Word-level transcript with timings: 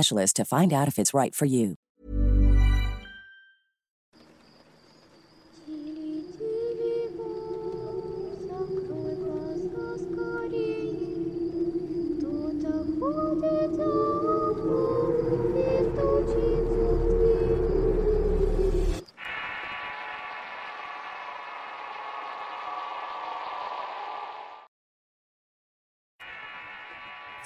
specialist 0.00 0.36
to 0.36 0.44
find 0.44 0.72
out 0.72 0.88
if 0.88 0.98
it's 0.98 1.14
right 1.14 1.34
for 1.34 1.46
you. 1.46 1.74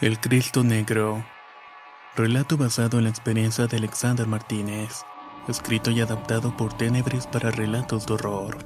El 0.02 0.18
Cristo 0.20 0.62
Negro 0.62 1.33
Relato 2.16 2.56
basado 2.56 2.98
en 2.98 3.04
la 3.04 3.10
experiencia 3.10 3.66
de 3.66 3.76
Alexander 3.76 4.24
Martínez. 4.28 5.02
Escrito 5.48 5.90
y 5.90 6.00
adaptado 6.00 6.56
por 6.56 6.72
Tenebris 6.72 7.26
para 7.26 7.50
relatos 7.50 8.06
de 8.06 8.14
horror. 8.14 8.58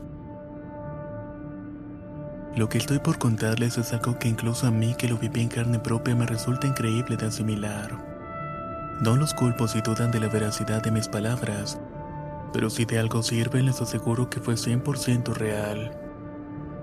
Lo 2.56 2.69
que 2.69 2.76
estoy 2.76 2.98
por 2.98 3.16
contarles 3.16 3.78
es 3.78 3.94
algo 3.94 4.19
que 4.19 4.28
incluso 4.28 4.66
a 4.66 4.70
mí 4.70 4.94
que 4.98 5.08
lo 5.08 5.16
viví 5.16 5.41
en 5.41 5.48
carne 5.48 5.78
propia 5.78 6.14
me 6.14 6.26
resulta 6.26 6.66
increíble 6.66 7.16
de 7.16 7.24
asimilar. 7.24 8.98
No 9.00 9.16
los 9.16 9.32
culpo 9.32 9.66
si 9.66 9.80
dudan 9.80 10.10
de 10.10 10.20
la 10.20 10.28
veracidad 10.28 10.82
de 10.82 10.91
mis 10.91 11.08
palabras, 11.08 11.80
pero 12.52 12.69
si 12.69 12.84
de 12.84 12.98
algo 12.98 13.22
sirve 13.22 13.62
les 13.62 13.80
aseguro 13.80 14.28
que 14.28 14.41
fue 14.41 14.56
100% 14.56 15.32
real. 15.32 16.07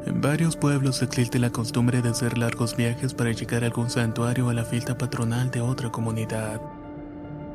En 0.05 0.21
varios 0.21 0.55
pueblos 0.55 1.01
existe 1.01 1.39
la 1.39 1.49
costumbre 1.49 2.03
de 2.03 2.09
hacer 2.09 2.37
largos 2.37 2.77
viajes 2.77 3.15
para 3.15 3.31
llegar 3.31 3.63
a 3.63 3.65
algún 3.65 3.89
santuario 3.89 4.45
o 4.45 4.49
a 4.51 4.53
la 4.53 4.63
fiesta 4.63 4.95
patronal 4.95 5.49
de 5.49 5.61
otra 5.61 5.91
comunidad. 5.91 6.61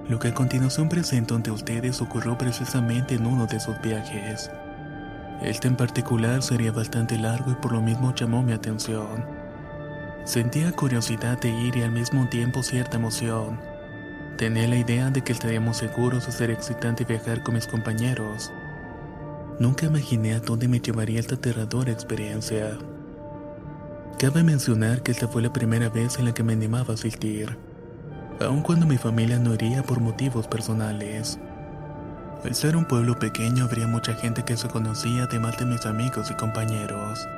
Lo 0.08 0.18
que 0.18 0.28
a 0.28 0.34
continuación 0.34 0.88
presento 0.88 1.36
ante 1.36 1.52
ustedes 1.52 2.00
ocurrió 2.00 2.36
precisamente 2.36 3.14
en 3.14 3.26
uno 3.26 3.46
de 3.46 3.58
esos 3.58 3.80
viajes. 3.80 4.50
Este 5.40 5.68
en 5.68 5.76
particular 5.76 6.42
sería 6.42 6.72
bastante 6.72 7.16
largo 7.16 7.52
y 7.52 7.54
por 7.54 7.70
lo 7.70 7.80
mismo 7.80 8.12
llamó 8.16 8.42
mi 8.42 8.52
atención. 8.52 9.24
Sentía 10.24 10.72
curiosidad 10.72 11.40
de 11.40 11.50
ir 11.50 11.76
y 11.76 11.82
al 11.82 11.92
mismo 11.92 12.28
tiempo 12.28 12.64
cierta 12.64 12.96
emoción. 12.96 13.60
Tenía 14.36 14.66
la 14.66 14.76
idea 14.76 15.10
de 15.10 15.22
que 15.22 15.32
estaríamos 15.32 15.76
seguros 15.76 16.26
de 16.26 16.32
ser 16.32 16.50
excitante 16.50 17.04
viajar 17.04 17.44
con 17.44 17.54
mis 17.54 17.68
compañeros. 17.68 18.52
Nunca 19.60 19.84
imaginé 19.84 20.32
a 20.32 20.40
dónde 20.40 20.68
me 20.68 20.80
llevaría 20.80 21.20
esta 21.20 21.34
aterradora 21.34 21.92
experiencia. 21.92 22.78
Cabe 24.18 24.42
mencionar 24.42 25.02
que 25.02 25.12
esta 25.12 25.28
fue 25.28 25.42
la 25.42 25.52
primera 25.52 25.90
vez 25.90 26.18
en 26.18 26.24
la 26.24 26.32
que 26.32 26.42
me 26.42 26.54
animaba 26.54 26.92
a 26.92 26.94
asistir, 26.94 27.58
aun 28.40 28.62
cuando 28.62 28.86
mi 28.86 28.96
familia 28.96 29.38
no 29.38 29.52
iría 29.52 29.82
por 29.82 30.00
motivos 30.00 30.48
personales. 30.48 31.38
Al 32.42 32.54
ser 32.54 32.74
un 32.74 32.86
pueblo 32.86 33.18
pequeño 33.18 33.64
habría 33.64 33.86
mucha 33.86 34.14
gente 34.14 34.46
que 34.46 34.56
se 34.56 34.66
conocía 34.68 35.24
además 35.24 35.58
de 35.58 35.66
mis 35.66 35.84
amigos 35.84 36.30
y 36.30 36.34
compañeros. 36.36 37.28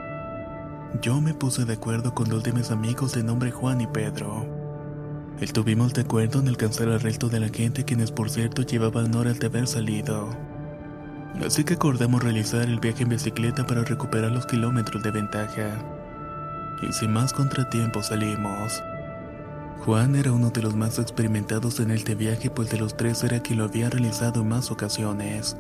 Yo 1.01 1.21
me 1.21 1.35
puse 1.35 1.65
de 1.65 1.73
acuerdo 1.73 2.15
con 2.15 2.29
dos 2.29 2.45
de 2.45 2.53
mis 2.53 2.71
amigos 2.71 3.15
de 3.15 3.25
nombre 3.25 3.51
Juan 3.51 3.81
y 3.81 3.89
Pedro. 3.89 4.47
Estuvimos 5.41 5.93
de 5.93 6.03
acuerdo 6.03 6.39
en 6.39 6.47
alcanzar 6.47 6.89
al 6.89 7.01
resto 7.01 7.29
de 7.29 7.41
la 7.41 7.49
gente 7.49 7.85
quienes 7.85 8.13
por 8.13 8.31
cierto 8.31 8.63
llevaban 8.63 9.13
horas 9.17 9.41
de 9.41 9.49
haber 9.49 9.67
salido. 9.67 10.52
Así 11.41 11.65
que 11.65 11.75
acordamos 11.75 12.23
realizar 12.23 12.63
el 12.63 12.79
viaje 12.79 13.05
en 13.05 13.09
bicicleta 13.09 13.67
para 13.67 13.85
recuperar 13.85 14.31
los 14.31 14.47
kilómetros 14.47 15.03
de 15.03 15.11
ventaja. 15.11 15.79
Y 16.83 16.93
sin 16.93 17.13
más 17.13 17.33
contratiempos 17.33 18.07
salimos. 18.09 18.83
Juan 19.85 20.15
era 20.15 20.31
uno 20.31 20.51
de 20.51 20.63
los 20.63 20.77
más 20.77 20.99
experimentados 20.99 21.81
en 21.81 21.91
este 21.91 22.15
viaje, 22.15 22.51
pues 22.51 22.71
de 22.71 22.79
los 22.79 22.97
tres 22.97 23.25
era 23.25 23.41
quien 23.41 23.59
lo 23.59 23.65
había 23.65 23.91
realizado 23.91 24.43
en 24.43 24.49
más 24.49 24.71
ocasiones. 24.71 25.57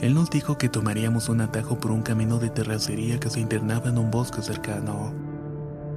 Él 0.00 0.14
nos 0.14 0.30
dijo 0.30 0.56
que 0.56 0.68
tomaríamos 0.68 1.28
un 1.28 1.40
atajo 1.40 1.78
por 1.78 1.90
un 1.90 2.02
camino 2.02 2.38
de 2.38 2.50
terracería 2.50 3.18
que 3.18 3.28
se 3.28 3.40
internaba 3.40 3.88
en 3.88 3.98
un 3.98 4.10
bosque 4.10 4.40
cercano. 4.40 5.12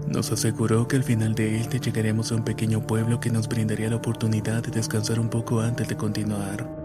Nos 0.08 0.32
aseguró 0.32 0.88
que 0.88 0.96
al 0.96 1.04
final 1.04 1.36
de 1.36 1.60
este 1.60 1.80
llegaremos 1.80 2.32
a 2.32 2.36
un 2.36 2.44
pequeño 2.44 2.86
pueblo 2.86 3.20
que 3.20 3.30
nos 3.30 3.48
brindaría 3.48 3.90
la 3.90 3.98
oportunidad 3.98 4.64
de 4.64 4.72
descansar 4.72 5.20
un 5.20 5.30
poco 5.30 5.62
antes 5.62 5.88
de 5.88 5.96
continuar. 5.96 6.83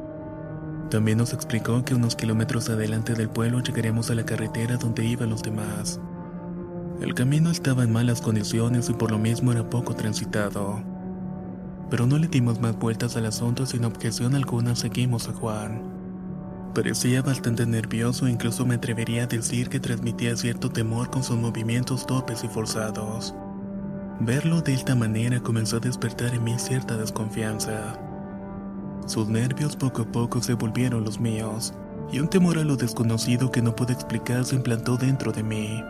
También 0.90 1.18
nos 1.18 1.34
explicó 1.34 1.84
que 1.84 1.94
unos 1.94 2.16
kilómetros 2.16 2.70
adelante 2.70 3.14
del 3.14 3.28
pueblo 3.28 3.60
llegaremos 3.60 4.10
a 4.10 4.14
la 4.14 4.24
carretera 4.24 4.78
donde 4.78 5.04
iban 5.04 5.28
los 5.28 5.42
demás. 5.42 6.00
El 7.02 7.14
camino 7.14 7.50
estaba 7.50 7.84
en 7.84 7.92
malas 7.92 8.22
condiciones 8.22 8.88
y 8.88 8.94
por 8.94 9.10
lo 9.10 9.18
mismo 9.18 9.52
era 9.52 9.68
poco 9.68 9.94
transitado. 9.94 10.82
Pero 11.90 12.06
no 12.06 12.18
le 12.18 12.26
dimos 12.26 12.60
más 12.60 12.78
vueltas 12.78 13.16
al 13.16 13.26
asunto 13.26 13.66
sin 13.66 13.84
objeción 13.84 14.34
alguna 14.34 14.74
seguimos 14.74 15.28
a 15.28 15.32
Juan. 15.34 15.82
Parecía 16.74 17.22
bastante 17.22 17.66
nervioso 17.66 18.26
e 18.26 18.30
incluso 18.30 18.64
me 18.64 18.76
atrevería 18.76 19.24
a 19.24 19.26
decir 19.26 19.68
que 19.68 19.80
transmitía 19.80 20.36
cierto 20.36 20.70
temor 20.70 21.10
con 21.10 21.22
sus 21.22 21.36
movimientos 21.36 22.06
torpes 22.06 22.44
y 22.44 22.48
forzados. 22.48 23.34
Verlo 24.20 24.62
de 24.62 24.74
esta 24.74 24.94
manera 24.94 25.40
comenzó 25.40 25.76
a 25.76 25.80
despertar 25.80 26.34
en 26.34 26.44
mí 26.44 26.58
cierta 26.58 26.96
desconfianza. 26.96 28.07
Sus 29.06 29.28
nervios 29.28 29.76
poco 29.76 30.02
a 30.02 30.04
poco 30.06 30.42
se 30.42 30.54
volvieron 30.54 31.04
los 31.04 31.18
míos, 31.20 31.74
y 32.12 32.20
un 32.20 32.28
temor 32.28 32.58
a 32.58 32.64
lo 32.64 32.76
desconocido 32.76 33.50
que 33.50 33.62
no 33.62 33.74
pude 33.74 33.92
explicar 33.92 34.44
se 34.44 34.56
implantó 34.56 34.96
dentro 34.96 35.32
de 35.32 35.42
mí. 35.42 35.82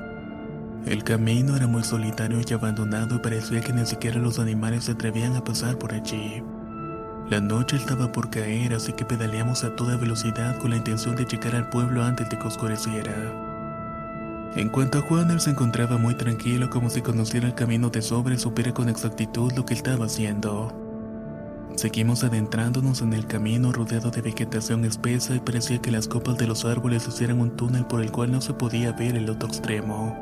El 0.87 1.05
camino 1.05 1.57
era 1.57 1.67
muy 1.67 1.83
solitario 1.83 2.41
y 2.49 2.53
abandonado 2.53 3.17
y 3.17 3.19
parecía 3.19 3.61
que 3.61 3.73
ni 3.73 3.85
siquiera 3.85 4.19
los 4.19 4.39
animales 4.39 4.85
se 4.85 4.93
atrevían 4.93 5.37
a 5.37 5.45
pasar 5.45 5.77
por 5.77 5.93
allí. 5.93 6.43
La 7.29 7.41
noche 7.41 7.77
estaba 7.77 8.11
por 8.11 8.31
caer, 8.31 8.73
así 8.73 8.93
que 8.93 9.05
pedaleamos 9.05 9.63
a 9.65 9.77
toda 9.77 9.99
velocidad 9.99 10.57
con 10.59 10.71
la 10.71 10.77
intención 10.77 11.15
de 11.15 11.27
llegar 11.27 11.55
al 11.57 11.69
pueblo 11.69 12.03
antes 12.03 12.31
de 12.31 12.39
que 12.39 12.49
oscureciera. 12.49 13.13
En 14.57 14.71
cuanto 14.71 14.99
a 14.99 15.03
Juan, 15.03 15.31
él 15.31 15.41
se 15.41 15.51
encontraba 15.51 15.99
muy 15.99 16.15
tranquilo, 16.15 16.71
como 16.71 16.89
si 16.89 17.03
conociera 17.03 17.47
el 17.47 17.55
camino 17.55 17.91
de 17.91 18.01
sobre 18.01 18.37
y 18.37 18.39
supiera 18.39 18.73
con 18.73 18.89
exactitud 18.89 19.53
lo 19.53 19.67
que 19.67 19.75
estaba 19.75 20.07
haciendo. 20.07 20.88
Seguimos 21.77 22.25
adentrándonos 22.25 23.03
en 23.03 23.13
el 23.13 23.27
camino 23.27 23.73
rodeado 23.73 24.11
de 24.11 24.21
vegetación 24.21 24.85
espesa 24.85 25.35
y 25.35 25.41
parecía 25.41 25.81
que 25.81 25.93
las 25.93 26.09
copas 26.09 26.37
de 26.37 26.47
los 26.47 26.65
árboles 26.65 27.07
hicieran 27.07 27.41
un 27.41 27.57
túnel 27.57 27.87
por 27.87 28.01
el 28.03 28.11
cual 28.11 28.33
no 28.33 28.41
se 28.41 28.53
podía 28.53 28.93
ver 28.93 29.17
el 29.17 29.31
otro 29.31 29.49
extremo. 29.49 30.17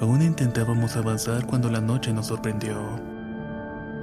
Aún 0.00 0.22
intentábamos 0.22 0.96
avanzar 0.96 1.44
cuando 1.46 1.70
la 1.70 1.80
noche 1.80 2.12
nos 2.12 2.28
sorprendió. 2.28 2.78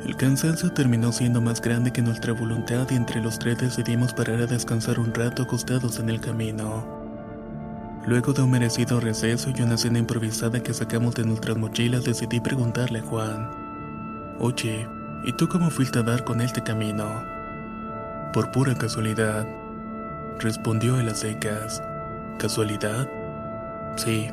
El 0.06 0.16
cansancio 0.18 0.72
terminó 0.72 1.12
siendo 1.12 1.42
más 1.42 1.62
grande 1.62 1.92
que 1.92 2.04
nuestra 2.04 2.34
voluntad 2.34 2.86
y 2.92 2.96
entre 2.96 3.22
los 3.22 3.40
tres 3.40 3.58
decidimos 3.58 4.14
parar 4.14 4.42
a 4.42 4.46
descansar 4.46 5.00
un 5.00 5.14
rato 5.14 5.44
acostados 5.44 6.00
en 6.00 6.10
el 6.10 6.20
camino. 6.20 6.86
Luego 8.06 8.34
de 8.34 8.44
un 8.44 8.52
merecido 8.52 9.00
receso 9.00 9.50
y 9.50 9.62
una 9.64 9.78
cena 9.78 9.98
improvisada 9.98 10.62
que 10.62 10.76
sacamos 10.76 11.16
de 11.16 11.26
nuestras 11.26 11.58
mochilas 11.58 12.04
decidí 12.04 12.40
preguntarle 12.40 13.00
a 13.00 13.04
Juan, 13.04 13.50
Oye, 14.40 14.88
¿y 15.26 15.34
tú 15.34 15.48
cómo 15.48 15.70
fuiste 15.70 16.00
a 16.00 16.04
dar 16.04 16.24
con 16.24 16.40
este 16.40 16.62
camino? 16.62 17.24
Por 18.32 18.52
pura 18.52 18.76
casualidad, 18.76 19.48
respondió 20.40 20.98
a 20.98 21.16
secas. 21.16 21.82
¿Casualidad? 22.38 23.10
Sí, 23.96 24.28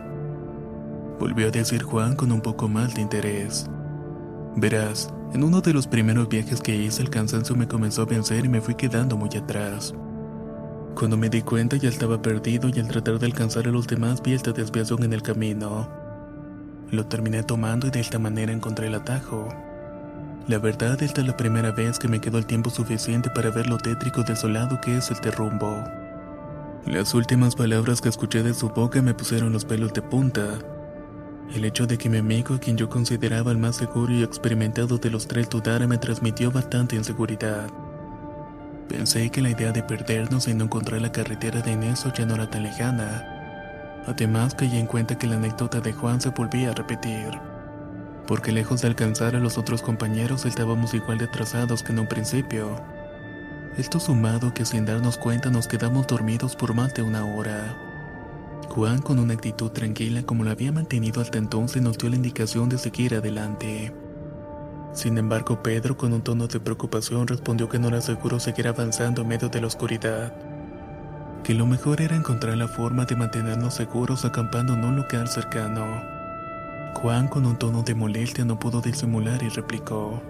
volvió 1.19 1.49
a 1.49 1.51
decir 1.51 1.83
Juan 1.83 2.15
con 2.15 2.31
un 2.33 2.41
poco 2.41 2.69
más 2.69 2.95
de 2.95 3.03
interés. 3.03 3.69
Verás, 4.57 5.13
En 5.33 5.45
uno 5.45 5.63
de 5.63 5.73
los 5.73 5.87
primeros 5.87 6.29
viajes 6.29 6.61
que 6.61 6.77
hice 6.77 7.01
el 7.01 7.09
cansancio 7.09 7.57
me 7.57 7.67
comenzó 7.67 8.03
a 8.03 8.07
vencer 8.07 8.45
y 8.45 8.51
me 8.51 8.61
fui 8.61 8.75
quedando 8.75 9.17
muy 9.17 9.31
atrás. 9.35 9.95
Cuando 10.95 11.17
me 11.17 11.31
di 11.31 11.41
cuenta 11.41 11.77
ya 11.77 11.89
estaba 11.89 12.21
perdido 12.21 12.69
y 12.69 12.79
al 12.79 12.89
tratar 12.89 13.19
de 13.19 13.27
alcanzar 13.27 13.67
a 13.67 13.71
los 13.71 13.87
demás 13.87 14.23
vi 14.23 14.35
esta 14.35 14.53
desviación 14.53 15.05
en 15.05 15.15
el 15.15 15.23
camino. 15.23 15.89
Lo 16.91 17.07
terminé 17.07 17.43
tomando 17.45 17.87
y 17.87 17.91
de 17.91 18.01
esta 18.01 18.19
manera 18.19 18.53
encontré 18.53 18.89
el 18.89 18.95
atajo. 18.95 19.49
La 20.49 20.59
verdad, 20.59 21.01
esta 21.01 21.21
es 21.21 21.27
la 21.27 21.37
primera 21.37 21.71
vez 21.71 22.01
que 22.01 22.09
me 22.09 22.21
quedó 22.21 22.39
el 22.39 22.47
tiempo 22.47 22.69
suficiente 22.69 23.31
para 23.31 23.51
ver 23.51 23.69
lo 23.69 23.79
tétrico 23.79 24.25
desolado 24.25 24.81
que 24.81 24.97
es 24.97 25.11
el 25.11 25.21
terrumbo. 25.21 25.85
Las 26.85 27.15
últimas 27.15 27.55
palabras 27.55 28.01
que 28.01 28.09
escuché 28.09 28.43
de 28.43 28.53
su 28.53 28.69
boca 28.69 29.01
me 29.03 29.15
pusieron 29.15 29.53
los 29.53 29.65
pelos 29.65 29.93
de 29.93 30.03
punta. 30.03 30.59
El 31.55 31.65
hecho 31.65 31.87
de 31.87 31.97
que 31.97 32.09
mi 32.09 32.19
amigo, 32.19 32.59
quien 32.59 32.77
yo 32.77 32.89
consideraba 32.89 33.53
el 33.53 33.59
más 33.59 33.77
seguro 33.77 34.13
y 34.13 34.25
experimentado 34.25 34.99
de 34.99 35.11
los 35.11 35.29
tres 35.29 35.49
dudara, 35.49 35.87
me 35.87 35.99
transmitió 35.99 36.51
bastante 36.51 36.97
inseguridad. 36.97 37.69
Pensé 38.89 39.31
que 39.31 39.43
la 39.43 39.51
idea 39.51 39.71
de 39.71 39.85
perdernos 39.85 40.49
y 40.49 40.55
no 40.55 40.65
encontrar 40.65 41.01
la 41.03 41.13
carretera 41.13 41.61
de 41.61 41.71
Ineso 41.71 42.13
ya 42.13 42.27
no 42.27 42.35
era 42.35 42.51
tan 42.51 42.65
lejana. 42.65 44.03
Además 44.07 44.57
caí 44.57 44.77
en 44.77 44.87
cuenta 44.87 45.17
que 45.17 45.29
la 45.29 45.37
anécdota 45.37 45.81
de 45.81 45.93
Juan 45.93 46.21
se 46.21 46.31
volvía 46.31 46.71
a 46.71 46.75
repetir. 46.75 47.52
Porque 48.27 48.53
lejos 48.53 48.83
de 48.83 48.89
alcanzar 48.89 49.37
a 49.37 49.41
los 49.41 49.59
otros 49.59 49.83
compañeros 49.83 50.45
estábamos 50.45 50.95
igual 50.95 51.19
de 51.19 51.25
atrasados 51.25 51.83
que 51.83 51.93
en 51.93 51.99
un 52.01 52.07
principio. 52.07 52.77
Esto 53.77 53.99
sumado 53.99 54.53
que 54.53 54.65
sin 54.65 54.85
darnos 54.85 55.17
cuenta 55.17 55.51
nos 55.51 55.67
quedamos 55.67 56.07
dormidos 56.07 56.57
por 56.57 56.75
más 56.75 56.93
de 56.95 57.03
una 57.03 57.25
hora. 57.25 57.75
Juan 58.69 59.01
con 59.01 59.19
una 59.19 59.35
actitud 59.35 59.71
tranquila 59.71 60.23
como 60.23 60.45
la 60.45 60.53
había 60.53 60.73
mantenido 60.73 61.21
hasta 61.21 61.39
entonces 61.39 61.83
nos 61.83 61.99
dio 61.99 62.09
la 62.11 62.17
indicación 62.17 62.69
de 62.69 62.79
seguir 62.79 63.15
adelante. 63.15 63.93
Sin 64.93 65.17
embargo, 65.17 65.63
Pedro 65.63 65.97
con 65.97 66.13
un 66.13 66.23
tono 66.23 66.49
de 66.49 66.61
preocupación 66.61 67.27
respondió 67.27 67.69
que 67.69 67.79
no 67.79 67.89
era 67.89 68.03
seguro 68.03 68.39
seguir 68.39 68.69
avanzando 68.69 69.23
en 69.23 69.29
medio 69.29 69.49
de 69.49 69.61
la 69.61 69.67
oscuridad. 69.67 70.35
Que 71.43 71.55
lo 71.55 71.67
mejor 71.67 72.03
era 72.03 72.15
encontrar 72.15 72.57
la 72.57 72.69
forma 72.69 73.07
de 73.07 73.17
mantenernos 73.17 73.75
seguros 73.75 74.25
acampando 74.25 74.75
en 74.75 74.85
un 74.85 74.97
lugar 74.97 75.29
cercano. 75.29 76.22
Juan 76.95 77.29
con 77.29 77.47
un 77.47 77.59
tono 77.59 77.83
de 77.83 77.95
molestia 77.95 78.45
no 78.45 78.59
pudo 78.59 78.81
disimular 78.81 79.43
y 79.43 79.49
replicó. 79.49 80.23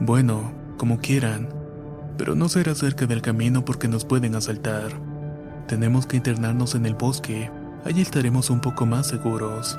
Bueno, 0.00 0.52
como 0.76 0.98
quieran, 0.98 1.48
pero 2.16 2.34
no 2.34 2.48
será 2.48 2.74
cerca 2.74 3.06
del 3.06 3.22
camino 3.22 3.64
porque 3.64 3.88
nos 3.88 4.04
pueden 4.04 4.34
asaltar. 4.34 4.92
Tenemos 5.66 6.06
que 6.06 6.16
internarnos 6.16 6.74
en 6.74 6.86
el 6.86 6.94
bosque, 6.94 7.50
allí 7.84 8.02
estaremos 8.02 8.50
un 8.50 8.60
poco 8.60 8.86
más 8.86 9.08
seguros. 9.08 9.78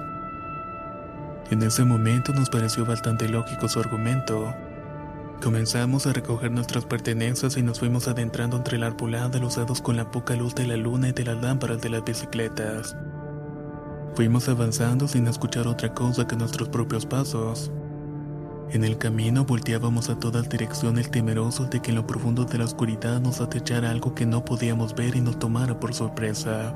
En 1.52 1.62
ese 1.64 1.84
momento 1.84 2.34
nos 2.34 2.50
pareció 2.50 2.86
bastante 2.86 3.28
lógico 3.28 3.68
su 3.68 3.80
argumento. 3.80 4.54
Comenzamos 5.42 6.06
a 6.08 6.14
recoger 6.14 6.52
nuestras 6.52 6.86
pertenencias 6.86 7.58
y 7.58 7.64
nos 7.64 7.80
fuimos 7.80 8.08
adentrando 8.08 8.58
entre 8.58 8.78
la 8.78 8.88
arbolada 8.88 9.38
alusados 9.38 9.82
con 9.82 9.98
la 9.98 10.12
poca 10.12 10.36
luz 10.36 10.54
de 10.56 10.68
la 10.68 10.78
luna 10.78 11.10
y 11.10 11.14
de 11.14 11.26
las 11.26 11.42
lámparas 11.42 11.82
de 11.82 11.90
las 11.90 12.04
bicicletas. 12.04 12.96
Fuimos 14.14 14.50
avanzando 14.50 15.08
sin 15.08 15.26
escuchar 15.28 15.68
otra 15.68 15.94
cosa 15.94 16.28
que 16.28 16.36
nuestros 16.36 16.68
propios 16.68 17.06
pasos. 17.06 17.72
En 18.70 18.84
el 18.84 18.98
camino 18.98 19.46
volteábamos 19.46 20.10
a 20.10 20.20
todas 20.20 20.50
direcciones 20.50 21.10
temerosos 21.10 21.70
de 21.70 21.82
que 21.82 21.92
en 21.92 21.96
lo 21.96 22.08
profundo 22.08 22.44
de 22.44 22.58
la 22.58 22.66
oscuridad 22.66 23.22
nos 23.22 23.40
acechara 23.40 23.90
algo 23.90 24.14
que 24.14 24.26
no 24.26 24.44
podíamos 24.44 24.96
ver 24.96 25.16
y 25.16 25.22
nos 25.22 25.40
tomara 25.40 25.80
por 25.80 25.94
sorpresa. 25.94 26.76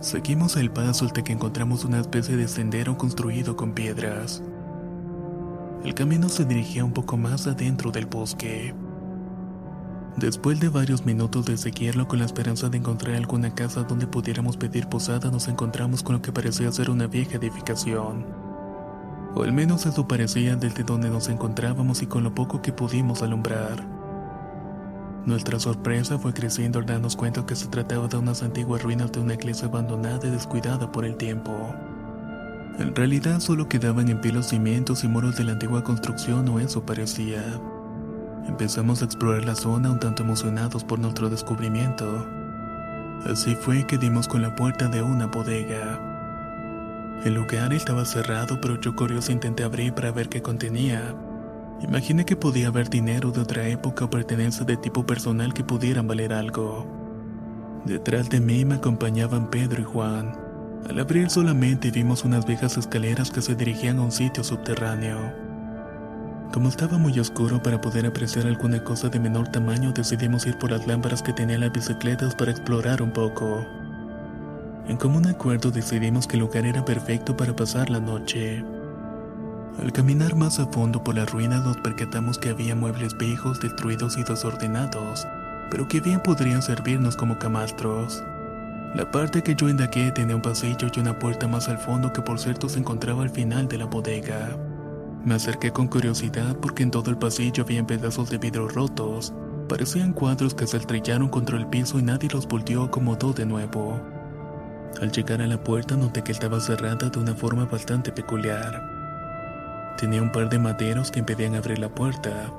Seguimos 0.00 0.56
el 0.56 0.70
paso 0.70 1.06
hasta 1.06 1.22
que 1.22 1.32
encontramos 1.32 1.84
una 1.84 2.00
especie 2.00 2.36
de 2.36 2.46
sendero 2.46 2.98
construido 2.98 3.56
con 3.56 3.72
piedras. 3.72 4.42
El 5.84 5.94
camino 5.94 6.28
se 6.28 6.44
dirigía 6.44 6.84
un 6.84 6.92
poco 6.92 7.16
más 7.16 7.46
adentro 7.46 7.90
del 7.90 8.06
bosque. 8.06 8.74
Después 10.16 10.60
de 10.60 10.68
varios 10.68 11.06
minutos 11.06 11.46
de 11.46 11.56
seguirlo 11.56 12.06
con 12.06 12.18
la 12.18 12.26
esperanza 12.26 12.68
de 12.68 12.76
encontrar 12.76 13.16
alguna 13.16 13.54
casa 13.54 13.84
donde 13.84 14.06
pudiéramos 14.06 14.58
pedir 14.58 14.86
posada, 14.88 15.30
nos 15.30 15.48
encontramos 15.48 16.02
con 16.02 16.16
lo 16.16 16.22
que 16.22 16.32
parecía 16.32 16.70
ser 16.70 16.90
una 16.90 17.06
vieja 17.06 17.38
edificación. 17.38 18.26
O 19.34 19.42
al 19.42 19.52
menos 19.52 19.86
eso 19.86 20.06
parecía 20.06 20.54
desde 20.56 20.84
donde 20.84 21.08
nos 21.08 21.30
encontrábamos 21.30 22.02
y 22.02 22.06
con 22.06 22.24
lo 22.24 22.34
poco 22.34 22.60
que 22.60 22.72
pudimos 22.72 23.22
alumbrar. 23.22 23.86
Nuestra 25.24 25.58
sorpresa 25.58 26.18
fue 26.18 26.34
creciendo 26.34 26.78
al 26.78 26.86
darnos 26.86 27.16
cuenta 27.16 27.46
que 27.46 27.56
se 27.56 27.68
trataba 27.68 28.06
de 28.08 28.18
unas 28.18 28.42
antiguas 28.42 28.82
ruinas 28.82 29.12
de 29.12 29.20
una 29.20 29.34
iglesia 29.34 29.68
abandonada 29.68 30.28
y 30.28 30.30
descuidada 30.30 30.92
por 30.92 31.06
el 31.06 31.16
tiempo. 31.16 31.74
En 32.78 32.94
realidad 32.94 33.40
solo 33.40 33.66
quedaban 33.66 34.08
en 34.10 34.20
pie 34.20 34.32
los 34.32 34.48
cimientos 34.48 35.04
y 35.04 35.08
muros 35.08 35.36
de 35.36 35.44
la 35.44 35.52
antigua 35.52 35.82
construcción 35.84 36.46
o 36.50 36.60
eso 36.60 36.84
parecía. 36.84 37.42
Empezamos 38.48 39.02
a 39.02 39.04
explorar 39.04 39.44
la 39.44 39.54
zona 39.54 39.90
un 39.90 40.00
tanto 40.00 40.22
emocionados 40.22 40.82
por 40.84 40.98
nuestro 40.98 41.30
descubrimiento. 41.30 42.26
Así 43.30 43.54
fue 43.54 43.86
que 43.86 43.98
dimos 43.98 44.26
con 44.26 44.42
la 44.42 44.56
puerta 44.56 44.88
de 44.88 45.00
una 45.00 45.26
bodega. 45.26 46.00
El 47.24 47.34
lugar 47.34 47.72
estaba 47.72 48.04
cerrado 48.04 48.60
pero 48.60 48.80
yo 48.80 48.96
curioso 48.96 49.30
intenté 49.30 49.62
abrir 49.62 49.94
para 49.94 50.10
ver 50.10 50.28
qué 50.28 50.42
contenía. 50.42 51.14
Imaginé 51.80 52.24
que 52.24 52.36
podía 52.36 52.68
haber 52.68 52.90
dinero 52.90 53.30
de 53.30 53.40
otra 53.40 53.66
época 53.68 54.06
o 54.06 54.10
pertenencia 54.10 54.64
de 54.64 54.76
tipo 54.76 55.06
personal 55.06 55.54
que 55.54 55.62
pudieran 55.62 56.08
valer 56.08 56.32
algo. 56.32 56.86
Detrás 57.84 58.28
de 58.28 58.40
mí 58.40 58.64
me 58.64 58.76
acompañaban 58.76 59.50
Pedro 59.50 59.82
y 59.82 59.84
Juan. 59.84 60.32
Al 60.88 60.98
abrir 60.98 61.30
solamente 61.30 61.92
vimos 61.92 62.24
unas 62.24 62.44
viejas 62.44 62.76
escaleras 62.76 63.30
que 63.30 63.40
se 63.40 63.54
dirigían 63.54 63.98
a 63.98 64.02
un 64.02 64.12
sitio 64.12 64.42
subterráneo. 64.42 65.51
Como 66.52 66.68
estaba 66.68 66.98
muy 66.98 67.18
oscuro 67.18 67.62
para 67.62 67.80
poder 67.80 68.04
apreciar 68.04 68.46
alguna 68.46 68.84
cosa 68.84 69.08
de 69.08 69.18
menor 69.18 69.48
tamaño, 69.48 69.90
decidimos 69.92 70.46
ir 70.46 70.58
por 70.58 70.70
las 70.70 70.86
lámparas 70.86 71.22
que 71.22 71.32
tenían 71.32 71.62
las 71.62 71.72
bicicletas 71.72 72.34
para 72.34 72.50
explorar 72.50 73.00
un 73.00 73.10
poco. 73.10 73.66
En 74.86 74.98
común 74.98 75.26
acuerdo 75.26 75.70
decidimos 75.70 76.26
que 76.26 76.36
el 76.36 76.40
lugar 76.40 76.66
era 76.66 76.84
perfecto 76.84 77.34
para 77.34 77.56
pasar 77.56 77.88
la 77.88 78.00
noche. 78.00 78.62
Al 79.80 79.92
caminar 79.92 80.36
más 80.36 80.58
a 80.58 80.66
fondo 80.66 81.02
por 81.02 81.14
las 81.14 81.32
ruinas 81.32 81.64
nos 81.64 81.78
percatamos 81.78 82.36
que 82.36 82.50
había 82.50 82.74
muebles 82.74 83.16
viejos, 83.16 83.58
destruidos 83.58 84.18
y 84.18 84.22
desordenados, 84.22 85.26
pero 85.70 85.88
que 85.88 86.00
bien 86.00 86.20
podrían 86.20 86.60
servirnos 86.60 87.16
como 87.16 87.38
camastros. 87.38 88.22
La 88.94 89.10
parte 89.10 89.42
que 89.42 89.54
yo 89.54 89.70
indagué 89.70 90.12
tenía 90.12 90.36
un 90.36 90.42
pasillo 90.42 90.88
y 90.94 91.00
una 91.00 91.18
puerta 91.18 91.48
más 91.48 91.70
al 91.70 91.78
fondo 91.78 92.12
que 92.12 92.20
por 92.20 92.38
cierto 92.38 92.68
se 92.68 92.78
encontraba 92.78 93.22
al 93.22 93.30
final 93.30 93.68
de 93.68 93.78
la 93.78 93.86
bodega. 93.86 94.50
Me 95.24 95.36
acerqué 95.36 95.70
con 95.70 95.86
curiosidad 95.86 96.56
porque 96.56 96.82
en 96.82 96.90
todo 96.90 97.08
el 97.08 97.16
pasillo 97.16 97.62
había 97.62 97.86
pedazos 97.86 98.28
de 98.28 98.38
vidrio 98.38 98.68
rotos. 98.68 99.32
Parecían 99.68 100.12
cuadros 100.12 100.52
que 100.52 100.66
se 100.66 100.78
estrellaron 100.78 101.28
contra 101.28 101.56
el 101.56 101.68
piso 101.68 102.00
y 102.00 102.02
nadie 102.02 102.28
los 102.28 102.48
volteó 102.48 102.82
acomodó 102.82 103.32
de 103.32 103.46
nuevo. 103.46 104.00
Al 105.00 105.12
llegar 105.12 105.40
a 105.40 105.46
la 105.46 105.62
puerta 105.62 105.96
noté 105.96 106.22
que 106.22 106.32
estaba 106.32 106.58
cerrada 106.58 107.08
de 107.08 107.18
una 107.20 107.36
forma 107.36 107.66
bastante 107.66 108.10
peculiar. 108.10 108.82
Tenía 109.96 110.20
un 110.20 110.32
par 110.32 110.48
de 110.48 110.58
maderos 110.58 111.12
que 111.12 111.20
impedían 111.20 111.54
abrir 111.54 111.78
la 111.78 111.88
puerta. 111.88 112.52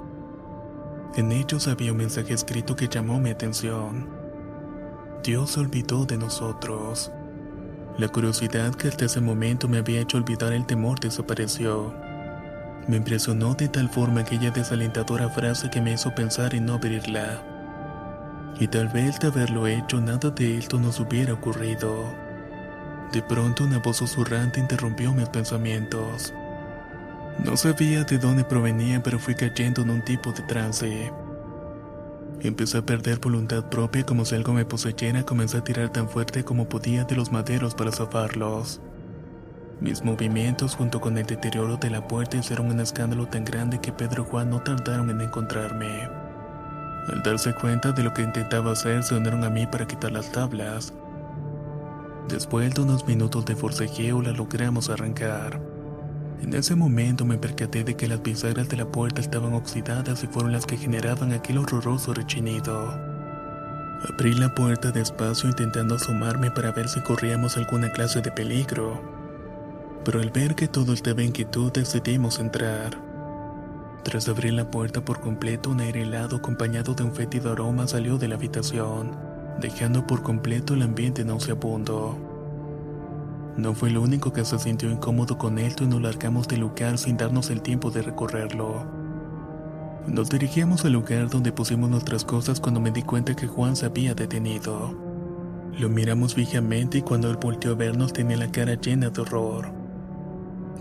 En 1.16 1.34
ellos 1.34 1.68
había 1.68 1.92
un 1.92 1.98
mensaje 1.98 2.34
escrito 2.34 2.78
que 2.78 2.88
llamó 2.88 3.20
mi 3.20 3.30
atención. 3.30 4.08
Dios 5.22 5.52
se 5.52 5.60
olvidó 5.60 6.06
de 6.06 6.18
nosotros. 6.18 7.12
La 7.98 8.08
curiosidad 8.08 8.74
que 8.74 8.88
hasta 8.88 9.06
ese 9.06 9.20
momento 9.20 9.68
me 9.68 9.80
había 9.80 10.00
hecho 10.00 10.18
olvidar 10.18 10.54
el 10.54 10.66
temor 10.66 11.00
desapareció. 11.00 11.94
Me 12.88 12.98
impresionó 12.98 13.54
de 13.54 13.70
tal 13.70 13.90
forma 13.90 14.22
aquella 14.22 14.52
desalentadora 14.52 15.30
frase 15.30 15.70
que 15.70 15.82
me 15.82 15.94
hizo 15.94 16.14
pensar 16.14 16.54
en 16.54 16.66
no 16.66 16.74
abrirla. 16.74 17.42
Y 18.60 18.68
tal 18.68 18.90
vez 18.90 19.20
de 19.20 19.28
haberlo 19.28 19.68
hecho 19.68 20.02
nada 20.02 20.30
de 20.30 20.58
esto 20.58 20.78
nos 20.80 21.00
hubiera 21.00 21.34
ocurrido. 21.34 22.14
De 23.14 23.22
pronto 23.22 23.64
una 23.64 23.80
voz 23.80 23.98
susurrante 23.98 24.60
interrumpió 24.60 25.14
mis 25.14 25.30
pensamientos. 25.30 26.34
No 27.44 27.56
sabía 27.56 28.04
de 28.04 28.18
dónde 28.18 28.44
provenía, 28.44 29.02
pero 29.02 29.18
fui 29.18 29.36
cayendo 29.36 29.82
en 29.82 29.90
un 29.90 30.04
tipo 30.04 30.32
de 30.34 30.44
trance. 30.44 31.12
Empecé 32.42 32.80
a 32.80 32.86
perder 32.86 33.20
voluntad 33.20 33.70
propia 33.70 34.06
como 34.06 34.26
si 34.26 34.36
algo 34.36 34.52
me 34.52 34.66
poseyera, 34.66 35.24
comencé 35.24 35.58
a 35.58 35.64
tirar 35.64 35.90
tan 35.90 36.10
fuerte 36.10 36.44
como 36.44 36.68
podía 36.68 37.06
de 37.06 37.16
los 37.16 37.32
maderos 37.32 37.74
para 37.76 37.92
zafarlos. 37.92 38.82
Mis 39.82 40.04
movimientos 40.04 40.76
junto 40.76 41.02
con 41.02 41.18
el 41.18 41.26
deterioro 41.26 41.78
de 41.78 41.90
la 41.90 42.08
puerta 42.08 42.38
hicieron 42.38 42.68
un 42.68 42.80
escándalo 42.80 43.28
tan 43.28 43.44
grande 43.44 43.82
que 43.82 43.92
Pedro 43.92 44.24
y 44.24 44.30
Juan 44.30 44.50
no 44.50 44.62
tardaron 44.62 45.10
en 45.10 45.22
encontrarme. 45.22 46.08
Al 47.12 47.22
darse 47.22 47.54
cuenta 47.54 47.92
de 47.92 48.04
lo 48.04 48.14
que 48.14 48.22
intentaba 48.22 48.72
hacer, 48.72 49.04
se 49.04 49.16
unieron 49.16 49.44
a 49.44 49.50
mí 49.50 49.68
para 49.68 49.86
quitar 49.86 50.12
las 50.12 50.32
tablas. 50.32 50.94
Después 52.30 52.74
de 52.74 52.82
unos 52.82 53.06
minutos 53.06 53.46
de 53.46 53.56
forcejeo, 53.56 54.22
la 54.22 54.32
logramos 54.32 54.90
arrancar. 54.90 55.60
En 56.42 56.54
ese 56.54 56.76
momento 56.76 57.26
me 57.26 57.38
percaté 57.38 57.84
de 57.84 57.96
que 57.96 58.08
las 58.08 58.22
bisagras 58.22 58.70
de 58.70 58.78
la 58.78 58.86
puerta 58.86 59.22
estaban 59.22 59.54
oxidadas 59.54 60.24
y 60.24 60.28
fueron 60.28 60.54
las 60.54 60.66
que 60.66 60.78
generaban 60.78 61.34
aquel 61.34 61.58
horroroso 61.58 62.14
rechinido. 62.14 62.90
Abrí 64.10 64.34
la 64.34 64.54
puerta 64.54 64.92
despacio 64.92 65.50
intentando 65.50 65.96
asomarme 65.96 66.52
para 66.52 66.72
ver 66.72 66.90
si 66.90 67.02
corríamos 67.02 67.58
alguna 67.58 67.92
clase 67.92 68.22
de 68.22 68.32
peligro. 68.32 69.13
Pero 70.06 70.20
al 70.20 70.32
ver 70.32 70.56
que 70.56 70.68
todo 70.68 70.94
estaba 70.94 71.22
en 71.22 71.32
quietud 71.32 71.72
decidimos 71.72 72.40
entrar. 72.40 72.98
Tras 74.04 74.28
abrir 74.28 74.54
la 74.54 74.70
puerta 74.70 75.06
por 75.06 75.22
completo, 75.22 75.70
un 75.70 75.80
aire 75.80 76.02
helado 76.02 76.36
acompañado 76.36 76.94
de 76.94 77.04
un 77.04 77.14
fétido 77.14 77.54
aroma 77.54 77.88
salió 77.88 78.18
de 78.18 78.28
la 78.28 78.36
habitación, 78.36 79.16
dejando 79.62 80.06
por 80.06 80.24
completo 80.24 80.74
el 80.74 80.82
ambiente 80.82 81.24
nauseabundo. 81.24 82.18
No 83.56 83.74
fue 83.74 83.92
lo 83.92 84.02
único 84.02 84.34
que 84.34 84.44
se 84.44 84.60
sintió 84.60 84.92
incómodo 84.92 85.38
con 85.38 85.58
esto 85.58 85.86
y 85.86 85.88
nos 85.88 86.02
largamos 86.02 86.48
del 86.50 86.62
lugar 86.62 86.98
sin 86.98 87.16
darnos 87.16 87.50
el 87.50 87.62
tiempo 87.62 87.92
de 87.92 88.02
recorrerlo. 88.02 88.86
Nos 90.06 90.30
dirigíamos 90.30 90.84
al 90.84 90.94
lugar 90.94 91.30
donde 91.30 91.54
pusimos 91.54 91.90
nuestras 91.90 92.26
cosas 92.26 92.60
cuando 92.60 92.82
me 92.82 92.92
di 92.92 93.04
cuenta 93.04 93.36
que 93.36 93.48
Juan 93.48 93.78
se 93.78 93.86
había 93.86 94.14
detenido. 94.14 94.94
Lo 95.80 95.88
miramos 95.88 96.34
fijamente 96.34 96.98
y 96.98 97.02
cuando 97.04 97.30
él 97.30 97.38
volteó 97.38 97.72
a 97.72 97.76
vernos 97.76 98.12
tenía 98.12 98.36
la 98.36 98.52
cara 98.52 98.74
llena 98.74 99.10
de 99.10 99.22
horror. 99.22 99.83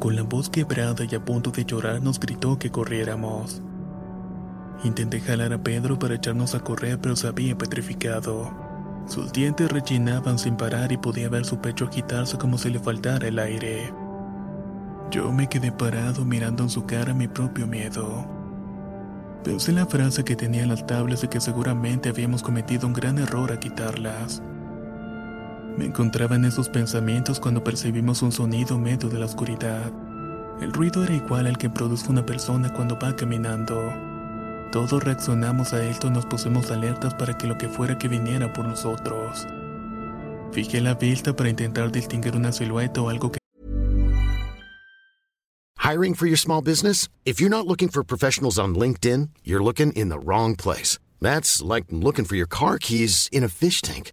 Con 0.03 0.17
la 0.17 0.23
voz 0.23 0.51
quebrada 0.51 1.05
y 1.09 1.15
a 1.15 1.25
punto 1.25 1.53
de 1.53 1.65
llorar 1.65 2.03
nos 2.03 2.19
gritó 2.19 2.59
que 2.59 2.73
corriéramos. 2.73 3.63
Intenté 4.83 5.21
jalar 5.21 5.53
a 5.53 5.63
Pedro 5.63 5.97
para 5.97 6.17
echarnos 6.17 6.57
a 6.57 6.59
correr 6.59 6.99
pero 7.01 7.15
se 7.15 7.29
había 7.29 7.57
petrificado. 7.57 8.51
Sus 9.07 9.33
dientes 9.33 9.71
rechinaban 9.71 10.41
sin 10.41 10.57
parar 10.57 10.91
y 10.91 10.97
podía 10.97 11.29
ver 11.29 11.45
su 11.45 11.61
pecho 11.61 11.85
agitarse 11.85 12.37
como 12.37 12.59
si 12.59 12.71
le 12.71 12.81
faltara 12.81 13.29
el 13.29 13.39
aire. 13.39 13.95
Yo 15.13 15.31
me 15.31 15.49
quedé 15.49 15.71
parado 15.71 16.25
mirando 16.25 16.65
en 16.65 16.71
su 16.71 16.85
cara 16.85 17.15
mi 17.15 17.29
propio 17.29 17.69
miedo. 17.69 18.27
Pensé 19.45 19.71
en 19.71 19.77
la 19.77 19.87
frase 19.87 20.25
que 20.25 20.35
tenía 20.35 20.65
en 20.65 20.71
las 20.71 20.85
tablas 20.85 21.21
de 21.21 21.29
que 21.29 21.41
seguramente 21.41 22.09
habíamos 22.09 22.43
cometido 22.43 22.89
un 22.89 22.93
gran 22.93 23.19
error 23.21 23.53
a 23.53 23.61
quitarlas. 23.61 24.43
Me 25.77 25.87
encontraba 25.87 26.37
en 26.37 26.45
esos 26.45 26.69
pensamientos 26.69 27.41
cuando 27.41 27.65
percibimos 27.65 28.23
un 28.23 28.33
sonido 28.33 28.79
medio 28.79 29.09
de 29.09 29.19
la 29.19 29.25
oscuridad. 29.25 29.91
El 30.61 30.73
ruido 30.73 31.03
era 31.03 31.15
igual 31.15 31.47
al 31.47 31.57
que 31.57 31.71
produce 31.71 32.11
una 32.11 32.25
persona 32.25 32.73
cuando 32.73 32.99
va 32.99 33.17
caminando. 33.17 33.93
Todos 34.71 35.03
reaccionamos 35.03 35.73
a 35.73 35.85
esto 35.85 36.09
y 36.09 36.11
nos 36.11 36.27
pusimos 36.27 36.71
alertas 36.71 37.15
para 37.15 37.37
que 37.37 37.47
lo 37.47 37.57
que 37.57 37.69
fuera 37.69 37.99
que 37.99 38.09
viniera 38.09 38.53
por 38.53 38.67
nosotros. 38.67 39.47
Fijé 40.53 40.81
la 40.81 40.95
vista 40.95 41.35
para 41.35 41.49
intentar 41.49 41.91
distinguir 41.91 42.37
una 42.37 42.53
silueta 42.53 43.01
o 43.01 43.09
algo 43.09 43.33
que 43.33 43.39
Hiring 45.79 46.15
for 46.15 46.27
your 46.27 46.39
small 46.39 46.63
business? 46.63 47.09
If 47.25 47.41
you're 47.41 47.51
not 47.51 47.67
looking 47.67 47.89
for 47.89 48.05
professionals 48.05 48.59
on 48.59 48.75
LinkedIn, 48.75 49.31
you're 49.43 49.63
looking 49.63 49.93
in 49.93 50.11
the 50.11 50.19
wrong 50.19 50.55
place. 50.55 50.99
That's 51.21 51.61
like 51.61 51.87
looking 51.91 52.25
for 52.25 52.37
your 52.37 52.47
car 52.47 52.79
keys 52.79 53.29
in 53.33 53.43
a 53.43 53.49
fish 53.49 53.83
tank. 53.83 54.13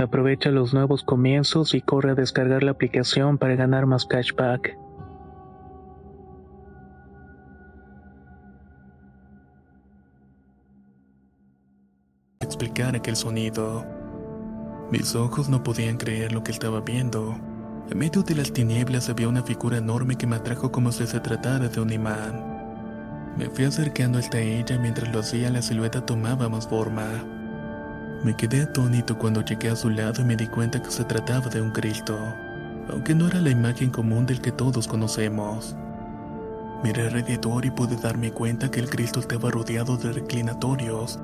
Aprovecha 0.00 0.50
los 0.50 0.72
nuevos 0.72 1.04
comienzos 1.04 1.74
y 1.74 1.82
corre 1.82 2.12
a 2.12 2.14
descargar 2.14 2.62
la 2.62 2.70
aplicación 2.70 3.36
para 3.36 3.54
ganar 3.54 3.84
más 3.84 4.06
cashback. 4.06 4.78
explicar 12.40 12.96
aquel 12.96 13.14
sonido. 13.14 13.86
Mis 14.90 15.14
ojos 15.14 15.48
no 15.48 15.62
podían 15.62 15.98
creer 15.98 16.32
lo 16.32 16.42
que 16.42 16.50
estaba 16.50 16.80
viendo. 16.80 17.38
En 17.90 17.98
medio 17.98 18.22
de 18.22 18.34
las 18.34 18.52
tinieblas 18.52 19.08
había 19.08 19.28
una 19.28 19.42
figura 19.42 19.78
enorme 19.78 20.16
que 20.16 20.26
me 20.26 20.36
atrajo 20.36 20.72
como 20.72 20.92
si 20.92 21.06
se 21.06 21.20
tratara 21.20 21.68
de 21.68 21.80
un 21.80 21.92
imán. 21.92 23.34
Me 23.38 23.48
fui 23.50 23.64
acercando 23.64 24.18
hasta 24.18 24.40
ella 24.40 24.78
mientras 24.78 25.12
lo 25.12 25.20
hacía 25.20 25.50
la 25.50 25.62
silueta 25.62 26.04
tomaba 26.04 26.48
más 26.48 26.66
forma. 26.66 27.39
Me 28.22 28.36
quedé 28.36 28.60
atónito 28.60 29.16
cuando 29.16 29.42
llegué 29.42 29.70
a 29.70 29.76
su 29.76 29.88
lado 29.88 30.20
y 30.20 30.24
me 30.26 30.36
di 30.36 30.46
cuenta 30.46 30.82
que 30.82 30.90
se 30.90 31.04
trataba 31.04 31.48
de 31.48 31.62
un 31.62 31.70
Cristo, 31.70 32.18
aunque 32.90 33.14
no 33.14 33.26
era 33.26 33.40
la 33.40 33.48
imagen 33.48 33.88
común 33.88 34.26
del 34.26 34.42
que 34.42 34.52
todos 34.52 34.86
conocemos. 34.86 35.74
Miré 36.84 37.04
alrededor 37.04 37.64
y 37.64 37.70
pude 37.70 37.96
darme 37.96 38.30
cuenta 38.30 38.70
que 38.70 38.80
el 38.80 38.90
Cristo 38.90 39.20
estaba 39.20 39.50
rodeado 39.50 39.96
de 39.96 40.12
reclinatorios, 40.12 41.18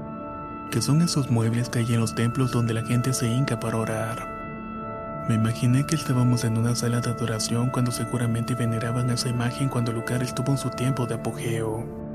que 0.70 0.80
son 0.80 1.02
esos 1.02 1.30
muebles 1.30 1.68
que 1.68 1.80
hay 1.80 1.92
en 1.92 2.00
los 2.00 2.14
templos 2.14 2.52
donde 2.52 2.72
la 2.72 2.86
gente 2.86 3.12
se 3.12 3.26
hinca 3.26 3.60
para 3.60 3.76
orar. 3.76 5.26
Me 5.28 5.34
imaginé 5.34 5.84
que 5.84 5.96
estábamos 5.96 6.44
en 6.44 6.56
una 6.56 6.74
sala 6.74 7.02
de 7.02 7.10
adoración 7.10 7.68
cuando 7.68 7.90
seguramente 7.90 8.54
veneraban 8.54 9.10
esa 9.10 9.28
imagen 9.28 9.68
cuando 9.68 9.90
el 9.90 9.98
lugar 9.98 10.22
estuvo 10.22 10.50
en 10.52 10.58
su 10.58 10.70
tiempo 10.70 11.04
de 11.04 11.16
apogeo. 11.16 12.05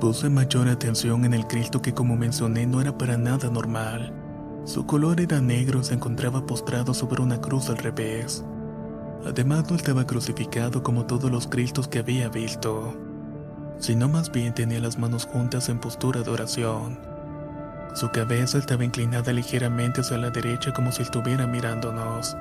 Puse 0.00 0.28
mayor 0.28 0.68
atención 0.68 1.24
en 1.24 1.34
el 1.34 1.46
Cristo 1.46 1.80
que 1.80 1.94
como 1.94 2.16
mencioné 2.16 2.66
no 2.66 2.80
era 2.80 2.96
para 2.98 3.16
nada 3.16 3.48
normal. 3.48 4.12
Su 4.64 4.86
color 4.86 5.20
era 5.20 5.40
negro 5.40 5.80
y 5.80 5.84
se 5.84 5.94
encontraba 5.94 6.46
postrado 6.46 6.94
sobre 6.94 7.22
una 7.22 7.40
cruz 7.40 7.68
al 7.70 7.78
revés. 7.78 8.44
Además 9.26 9.70
no 9.70 9.76
estaba 9.76 10.06
crucificado 10.06 10.82
como 10.82 11.06
todos 11.06 11.30
los 11.30 11.46
Cristos 11.46 11.88
que 11.88 12.00
había 12.00 12.28
visto, 12.28 12.94
sino 13.78 14.08
más 14.08 14.30
bien 14.30 14.52
tenía 14.52 14.80
las 14.80 14.98
manos 14.98 15.26
juntas 15.26 15.68
en 15.68 15.78
postura 15.78 16.22
de 16.22 16.30
oración. 16.30 16.98
Su 17.94 18.10
cabeza 18.10 18.58
estaba 18.58 18.84
inclinada 18.84 19.32
ligeramente 19.32 20.00
hacia 20.00 20.18
la 20.18 20.30
derecha 20.30 20.72
como 20.72 20.90
si 20.92 21.02
estuviera 21.02 21.46
mirándonos. 21.46 22.36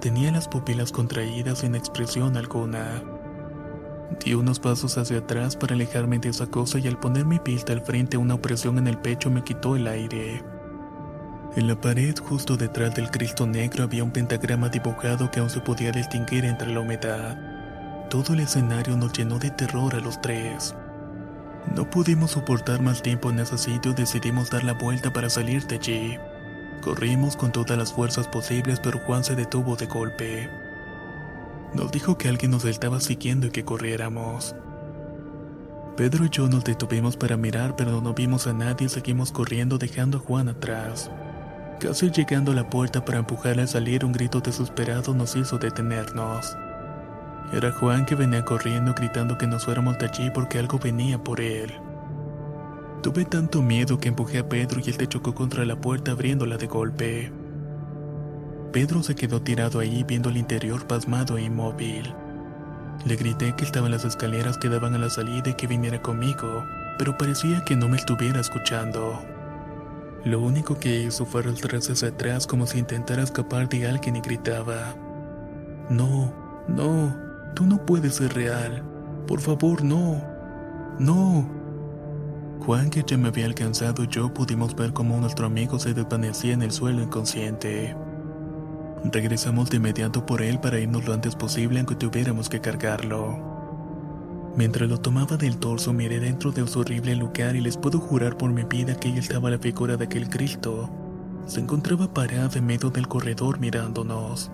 Tenía 0.00 0.32
las 0.32 0.48
pupilas 0.48 0.90
contraídas 0.92 1.60
sin 1.60 1.74
expresión 1.74 2.36
alguna. 2.36 3.02
Di 4.24 4.34
unos 4.34 4.60
pasos 4.60 4.98
hacia 4.98 5.18
atrás 5.18 5.56
para 5.56 5.74
alejarme 5.74 6.18
de 6.18 6.28
esa 6.28 6.46
cosa 6.46 6.78
y 6.78 6.86
al 6.86 6.98
poner 6.98 7.24
mi 7.24 7.38
pista 7.38 7.72
al 7.72 7.80
frente 7.80 8.16
una 8.16 8.34
opresión 8.34 8.78
en 8.78 8.86
el 8.86 8.98
pecho 8.98 9.30
me 9.30 9.42
quitó 9.42 9.76
el 9.76 9.86
aire. 9.88 10.42
En 11.56 11.66
la 11.66 11.80
pared 11.80 12.14
justo 12.18 12.56
detrás 12.56 12.94
del 12.94 13.10
Cristo 13.10 13.46
negro 13.46 13.84
había 13.84 14.04
un 14.04 14.10
pentagrama 14.10 14.68
dibujado 14.68 15.30
que 15.30 15.40
aún 15.40 15.50
se 15.50 15.60
podía 15.60 15.90
distinguir 15.90 16.44
entre 16.44 16.72
la 16.72 16.80
humedad. 16.80 17.38
Todo 18.10 18.34
el 18.34 18.40
escenario 18.40 18.96
nos 18.96 19.12
llenó 19.12 19.38
de 19.38 19.50
terror 19.50 19.94
a 19.94 20.00
los 20.00 20.20
tres. 20.20 20.74
No 21.74 21.88
pudimos 21.90 22.32
soportar 22.32 22.80
más 22.80 23.02
tiempo 23.02 23.30
en 23.30 23.40
ese 23.40 23.58
sitio 23.58 23.90
y 23.90 23.94
decidimos 23.94 24.50
dar 24.50 24.64
la 24.64 24.74
vuelta 24.74 25.12
para 25.12 25.28
salir 25.28 25.66
de 25.66 25.76
allí. 25.76 26.18
Corrimos 26.80 27.36
con 27.36 27.50
todas 27.50 27.76
las 27.76 27.92
fuerzas 27.92 28.28
posibles, 28.28 28.78
pero 28.78 29.00
Juan 29.00 29.24
se 29.24 29.34
detuvo 29.34 29.74
de 29.76 29.86
golpe. 29.86 30.65
Nos 31.74 31.90
dijo 31.90 32.16
que 32.16 32.28
alguien 32.28 32.50
nos 32.50 32.64
estaba 32.64 33.00
siguiendo 33.00 33.46
y 33.46 33.50
que 33.50 33.64
corriéramos. 33.64 34.54
Pedro 35.96 36.26
y 36.26 36.30
yo 36.30 36.48
nos 36.48 36.64
detuvimos 36.64 37.16
para 37.16 37.36
mirar, 37.36 37.74
pero 37.74 38.00
no 38.02 38.12
vimos 38.12 38.46
a 38.46 38.52
nadie 38.52 38.86
y 38.86 38.90
seguimos 38.90 39.32
corriendo 39.32 39.78
dejando 39.78 40.18
a 40.18 40.20
Juan 40.20 40.48
atrás. 40.48 41.10
Casi 41.80 42.10
llegando 42.10 42.52
a 42.52 42.54
la 42.54 42.68
puerta 42.68 43.04
para 43.04 43.18
empujarle 43.18 43.62
a 43.62 43.66
salir, 43.66 44.04
un 44.04 44.12
grito 44.12 44.40
desesperado 44.40 45.14
nos 45.14 45.36
hizo 45.36 45.58
detenernos. 45.58 46.56
Era 47.52 47.72
Juan 47.72 48.04
que 48.06 48.14
venía 48.14 48.44
corriendo 48.44 48.92
gritando 48.94 49.38
que 49.38 49.46
nos 49.46 49.64
fuéramos 49.64 49.98
de 49.98 50.06
allí 50.06 50.30
porque 50.30 50.58
algo 50.58 50.78
venía 50.78 51.22
por 51.22 51.40
él. 51.40 51.72
Tuve 53.02 53.24
tanto 53.24 53.62
miedo 53.62 53.98
que 53.98 54.08
empujé 54.08 54.38
a 54.38 54.48
Pedro 54.48 54.80
y 54.84 54.90
él 54.90 54.96
te 54.96 55.06
chocó 55.06 55.34
contra 55.34 55.64
la 55.64 55.80
puerta 55.80 56.10
abriéndola 56.10 56.56
de 56.56 56.66
golpe. 56.66 57.32
Pedro 58.76 59.02
se 59.02 59.14
quedó 59.14 59.40
tirado 59.40 59.78
ahí 59.78 60.04
viendo 60.04 60.28
el 60.28 60.36
interior 60.36 60.86
pasmado 60.86 61.38
e 61.38 61.44
inmóvil. 61.44 62.14
Le 63.06 63.16
grité 63.16 63.56
que 63.56 63.64
estaba 63.64 63.86
en 63.86 63.92
las 63.92 64.04
escaleras 64.04 64.58
que 64.58 64.68
daban 64.68 64.94
a 64.94 64.98
la 64.98 65.08
salida 65.08 65.48
y 65.48 65.54
que 65.54 65.66
viniera 65.66 66.02
conmigo, 66.02 66.62
pero 66.98 67.16
parecía 67.16 67.64
que 67.64 67.74
no 67.74 67.88
me 67.88 67.96
estuviera 67.96 68.38
escuchando. 68.38 69.18
Lo 70.26 70.40
único 70.40 70.78
que 70.78 70.94
hizo 71.04 71.24
fue 71.24 71.40
arrastrarse 71.40 71.92
hacia 71.92 72.08
atrás 72.08 72.46
como 72.46 72.66
si 72.66 72.78
intentara 72.78 73.22
escapar 73.22 73.66
de 73.70 73.88
alguien 73.88 74.16
y 74.16 74.20
gritaba. 74.20 74.94
No, 75.88 76.30
no, 76.68 77.16
tú 77.54 77.64
no 77.64 77.86
puedes 77.86 78.16
ser 78.16 78.34
real. 78.34 78.82
Por 79.26 79.40
favor, 79.40 79.82
no. 79.82 80.22
No. 80.98 81.48
Juan, 82.60 82.90
que 82.90 83.02
ya 83.06 83.16
me 83.16 83.28
había 83.28 83.46
alcanzado 83.46 84.04
y 84.04 84.08
yo 84.08 84.34
pudimos 84.34 84.76
ver 84.76 84.92
cómo 84.92 85.16
nuestro 85.16 85.46
amigo 85.46 85.78
se 85.78 85.94
desvanecía 85.94 86.52
en 86.52 86.60
el 86.60 86.72
suelo 86.72 87.02
inconsciente. 87.02 87.96
Regresamos 89.12 89.70
de 89.70 89.76
inmediato 89.76 90.26
por 90.26 90.42
él 90.42 90.58
para 90.58 90.80
irnos 90.80 91.06
lo 91.06 91.14
antes 91.14 91.36
posible 91.36 91.78
aunque 91.78 91.94
tuviéramos 91.94 92.48
que 92.48 92.60
cargarlo. 92.60 93.38
Mientras 94.56 94.88
lo 94.88 94.98
tomaba 94.98 95.36
del 95.36 95.58
torso 95.58 95.92
miré 95.92 96.18
dentro 96.18 96.50
de 96.50 96.66
su 96.66 96.80
horrible 96.80 97.14
lugar 97.14 97.56
y 97.56 97.60
les 97.60 97.76
puedo 97.76 98.00
jurar 98.00 98.36
por 98.36 98.50
mi 98.52 98.64
vida 98.64 98.94
que 98.98 99.08
ahí 99.08 99.18
estaba 99.18 99.50
la 99.50 99.58
figura 99.58 99.96
de 99.96 100.06
aquel 100.06 100.28
Cristo. 100.28 100.90
Se 101.46 101.60
encontraba 101.60 102.12
parada 102.12 102.50
en 102.58 102.66
medio 102.66 102.90
del 102.90 103.06
corredor 103.06 103.60
mirándonos. 103.60 104.50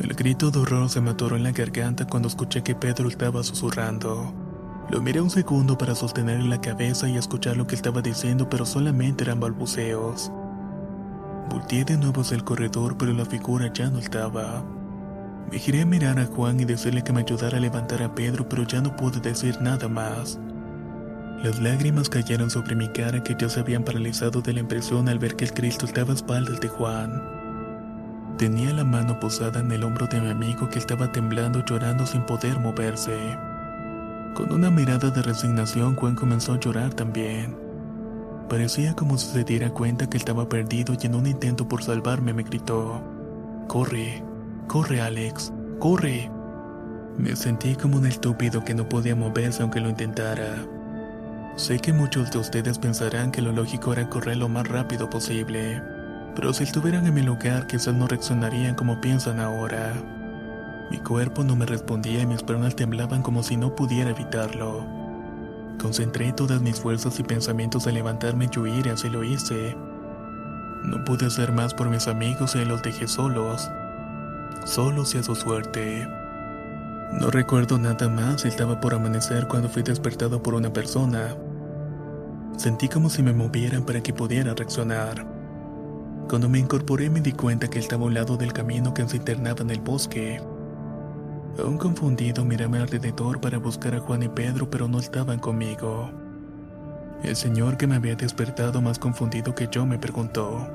El 0.00 0.14
grito 0.14 0.50
de 0.50 0.60
horror 0.60 0.88
se 0.88 1.00
me 1.00 1.10
atoró 1.10 1.36
en 1.36 1.42
la 1.42 1.52
garganta 1.52 2.06
cuando 2.06 2.28
escuché 2.28 2.62
que 2.62 2.74
Pedro 2.74 3.08
estaba 3.08 3.42
susurrando. 3.42 4.32
Lo 4.90 5.02
miré 5.02 5.20
un 5.20 5.30
segundo 5.30 5.76
para 5.76 5.94
sostenerle 5.94 6.48
la 6.48 6.60
cabeza 6.60 7.08
y 7.08 7.16
escuchar 7.16 7.56
lo 7.56 7.66
que 7.66 7.74
estaba 7.74 8.00
diciendo, 8.00 8.48
pero 8.48 8.64
solamente 8.64 9.24
eran 9.24 9.40
balbuceos. 9.40 10.30
Volteé 11.50 11.84
de 11.84 11.96
nuevo 11.96 12.22
hacia 12.22 12.36
el 12.36 12.44
corredor, 12.44 12.96
pero 12.98 13.12
la 13.12 13.24
figura 13.24 13.72
ya 13.72 13.88
no 13.88 13.98
estaba. 13.98 14.64
Me 15.50 15.58
giré 15.58 15.82
a 15.82 15.86
mirar 15.86 16.18
a 16.18 16.26
Juan 16.26 16.58
y 16.58 16.64
decirle 16.64 17.02
que 17.04 17.12
me 17.12 17.20
ayudara 17.20 17.58
a 17.58 17.60
levantar 17.60 18.02
a 18.02 18.14
Pedro, 18.14 18.48
pero 18.48 18.64
ya 18.64 18.80
no 18.80 18.96
pude 18.96 19.20
decir 19.20 19.60
nada 19.60 19.88
más. 19.88 20.40
Las 21.42 21.60
lágrimas 21.60 22.08
cayeron 22.08 22.50
sobre 22.50 22.74
mi 22.74 22.88
cara 22.88 23.22
que 23.22 23.36
ya 23.38 23.48
se 23.48 23.60
habían 23.60 23.84
paralizado 23.84 24.40
de 24.40 24.54
la 24.54 24.60
impresión 24.60 25.08
al 25.08 25.18
ver 25.18 25.36
que 25.36 25.44
el 25.44 25.52
Cristo 25.52 25.86
estaba 25.86 26.12
a 26.12 26.16
espaldas 26.16 26.60
de 26.60 26.68
Juan. 26.68 27.22
Tenía 28.38 28.72
la 28.72 28.84
mano 28.84 29.20
posada 29.20 29.60
en 29.60 29.70
el 29.70 29.84
hombro 29.84 30.06
de 30.06 30.20
mi 30.20 30.30
amigo 30.30 30.68
que 30.68 30.78
estaba 30.78 31.12
temblando 31.12 31.64
llorando 31.64 32.06
sin 32.06 32.22
poder 32.22 32.58
moverse. 32.58 33.16
Con 34.34 34.52
una 34.52 34.70
mirada 34.70 35.10
de 35.10 35.22
resignación, 35.22 35.94
Juan 35.94 36.16
comenzó 36.16 36.54
a 36.54 36.60
llorar 36.60 36.92
también. 36.92 37.65
Parecía 38.48 38.94
como 38.94 39.18
si 39.18 39.26
se 39.26 39.42
diera 39.42 39.70
cuenta 39.70 40.08
que 40.08 40.16
estaba 40.16 40.48
perdido 40.48 40.94
y 41.00 41.06
en 41.06 41.16
un 41.16 41.26
intento 41.26 41.68
por 41.68 41.82
salvarme 41.82 42.32
me 42.32 42.44
gritó, 42.44 43.02
Corre, 43.66 44.22
corre 44.68 45.00
Alex, 45.00 45.52
corre. 45.80 46.30
Me 47.18 47.34
sentí 47.34 47.74
como 47.74 47.96
un 47.96 48.06
estúpido 48.06 48.64
que 48.64 48.74
no 48.74 48.88
podía 48.88 49.16
moverse 49.16 49.62
aunque 49.62 49.80
lo 49.80 49.88
intentara. 49.88 50.64
Sé 51.56 51.80
que 51.80 51.92
muchos 51.92 52.30
de 52.30 52.38
ustedes 52.38 52.78
pensarán 52.78 53.32
que 53.32 53.42
lo 53.42 53.50
lógico 53.50 53.92
era 53.92 54.08
correr 54.08 54.36
lo 54.36 54.48
más 54.48 54.68
rápido 54.68 55.10
posible, 55.10 55.82
pero 56.36 56.52
si 56.52 56.64
estuvieran 56.64 57.06
en 57.06 57.14
mi 57.14 57.22
lugar 57.22 57.66
quizás 57.66 57.94
no 57.94 58.06
reaccionarían 58.06 58.76
como 58.76 59.00
piensan 59.00 59.40
ahora. 59.40 59.92
Mi 60.90 60.98
cuerpo 60.98 61.42
no 61.42 61.56
me 61.56 61.66
respondía 61.66 62.20
y 62.20 62.26
mis 62.26 62.44
piernas 62.44 62.76
temblaban 62.76 63.22
como 63.22 63.42
si 63.42 63.56
no 63.56 63.74
pudiera 63.74 64.10
evitarlo. 64.10 64.95
Concentré 65.80 66.32
todas 66.32 66.62
mis 66.62 66.80
fuerzas 66.80 67.18
y 67.20 67.22
pensamientos 67.22 67.86
en 67.86 67.94
levantarme 67.94 68.48
y 68.52 68.58
huir 68.58 68.86
y 68.86 68.90
así 68.90 69.08
lo 69.10 69.22
hice. 69.22 69.76
No 70.84 71.04
pude 71.04 71.26
hacer 71.26 71.52
más 71.52 71.74
por 71.74 71.90
mis 71.90 72.08
amigos 72.08 72.54
y 72.54 72.64
los 72.64 72.82
dejé 72.82 73.06
solos. 73.08 73.70
Solos 74.64 75.14
y 75.14 75.18
a 75.18 75.22
su 75.22 75.34
suerte. 75.34 76.08
No 77.20 77.30
recuerdo 77.30 77.78
nada 77.78 78.08
más 78.08 78.44
estaba 78.44 78.80
por 78.80 78.94
amanecer 78.94 79.46
cuando 79.48 79.68
fui 79.68 79.82
despertado 79.82 80.42
por 80.42 80.54
una 80.54 80.72
persona. 80.72 81.36
Sentí 82.56 82.88
como 82.88 83.10
si 83.10 83.22
me 83.22 83.32
movieran 83.32 83.84
para 83.84 84.02
que 84.02 84.12
pudiera 84.12 84.54
reaccionar. 84.54 85.26
Cuando 86.28 86.48
me 86.48 86.58
incorporé 86.58 87.10
me 87.10 87.20
di 87.20 87.32
cuenta 87.32 87.68
que 87.68 87.78
estaba 87.78 88.04
a 88.04 88.06
un 88.06 88.14
lado 88.14 88.36
del 88.36 88.52
camino 88.52 88.94
que 88.94 89.06
se 89.08 89.18
internaba 89.18 89.60
en 89.60 89.70
el 89.70 89.80
bosque. 89.80 90.40
Aún 91.58 91.78
confundido 91.78 92.44
miré 92.44 92.64
alrededor 92.64 93.40
para 93.40 93.58
buscar 93.58 93.94
a 93.94 94.00
Juan 94.00 94.22
y 94.22 94.28
Pedro, 94.28 94.68
pero 94.68 94.88
no 94.88 94.98
estaban 94.98 95.38
conmigo. 95.38 96.10
El 97.22 97.34
señor 97.34 97.78
que 97.78 97.86
me 97.86 97.96
había 97.96 98.14
despertado 98.14 98.82
más 98.82 98.98
confundido 98.98 99.54
que 99.54 99.68
yo 99.70 99.86
me 99.86 99.98
preguntó, 99.98 100.68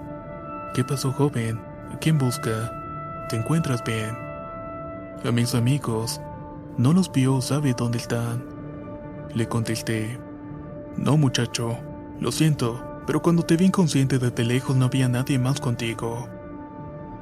¿Qué 0.74 0.84
pasó 0.84 1.12
joven? 1.12 1.60
¿A 1.94 2.00
quién 2.00 2.18
busca? 2.18 3.28
¿Te 3.30 3.36
encuentras 3.36 3.84
bien? 3.84 4.16
A 5.24 5.32
mis 5.32 5.54
amigos. 5.54 6.20
No 6.78 6.94
los 6.94 7.12
vio, 7.12 7.42
sabe 7.42 7.76
dónde 7.78 8.00
están. 8.00 8.44
Le 9.36 9.48
contesté, 9.48 10.18
No 10.98 11.16
muchacho, 11.16 11.78
lo 12.20 12.32
siento, 12.32 13.04
pero 13.06 13.22
cuando 13.22 13.44
te 13.44 13.56
vi 13.56 13.66
inconsciente 13.66 14.18
desde 14.18 14.44
lejos 14.44 14.76
no 14.76 14.86
había 14.86 15.08
nadie 15.08 15.38
más 15.38 15.60
contigo. 15.60 16.28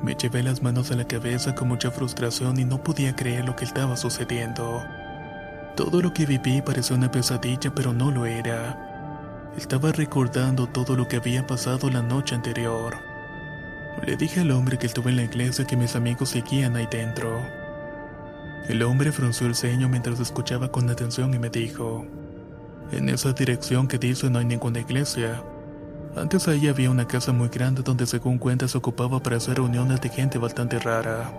Me 0.02 0.16
llevé 0.16 0.44
las 0.44 0.64
manos 0.64 0.92
a 0.92 0.96
la 0.96 1.06
cabeza 1.06 1.54
con 1.56 1.68
mucha 1.68 1.92
frustración 1.92 2.58
y 2.58 2.64
no 2.64 2.82
podía 2.82 3.16
creer 3.16 3.46
lo 3.46 3.56
que 3.56 3.66
estaba 3.66 3.98
sucediendo. 3.98 4.82
Todo 5.76 6.02
lo 6.02 6.14
que 6.14 6.26
viví 6.26 6.62
parecía 6.62 6.96
una 6.96 7.12
pesadilla, 7.12 7.74
pero 7.76 7.92
no 7.94 8.10
lo 8.10 8.26
era. 8.26 9.52
Estaba 9.58 9.92
recordando 9.92 10.68
todo 10.68 10.96
lo 10.96 11.08
que 11.08 11.18
había 11.18 11.46
pasado 11.46 11.90
la 11.90 12.02
noche 12.02 12.34
anterior. 12.34 12.98
Le 14.06 14.16
dije 14.16 14.40
al 14.40 14.52
hombre 14.52 14.78
que 14.78 14.88
estuve 14.88 15.10
en 15.10 15.18
la 15.18 15.24
iglesia 15.24 15.66
que 15.66 15.76
mis 15.76 15.96
amigos 15.96 16.30
seguían 16.30 16.78
ahí 16.78 16.88
dentro. 16.90 17.42
El 18.70 18.84
hombre 18.84 19.12
frunció 19.12 19.48
el 19.48 19.56
ceño 19.56 19.90
mientras 19.90 20.20
escuchaba 20.22 20.72
con 20.72 20.90
atención 20.90 21.34
y 21.34 21.40
me 21.40 21.50
dijo, 21.50 22.06
En 22.94 23.10
esa 23.10 23.34
dirección 23.34 23.88
que 23.90 23.98
dice 23.98 24.30
no 24.30 24.40
hay 24.40 24.46
ninguna 24.46 24.80
iglesia. 24.80 25.44
Antes 26.16 26.48
ahí 26.48 26.68
había 26.68 26.90
una 26.90 27.08
casa 27.08 27.32
muy 27.32 27.50
grande 27.50 27.84
donde 27.84 28.06
según 28.08 28.40
cuenta 28.40 28.68
se 28.68 28.78
ocupaba 28.78 29.22
para 29.22 29.38
hacer 29.38 29.56
reuniones 29.56 30.02
de 30.02 30.10
gente 30.10 30.38
bastante 30.38 30.80
rara. 30.80 31.32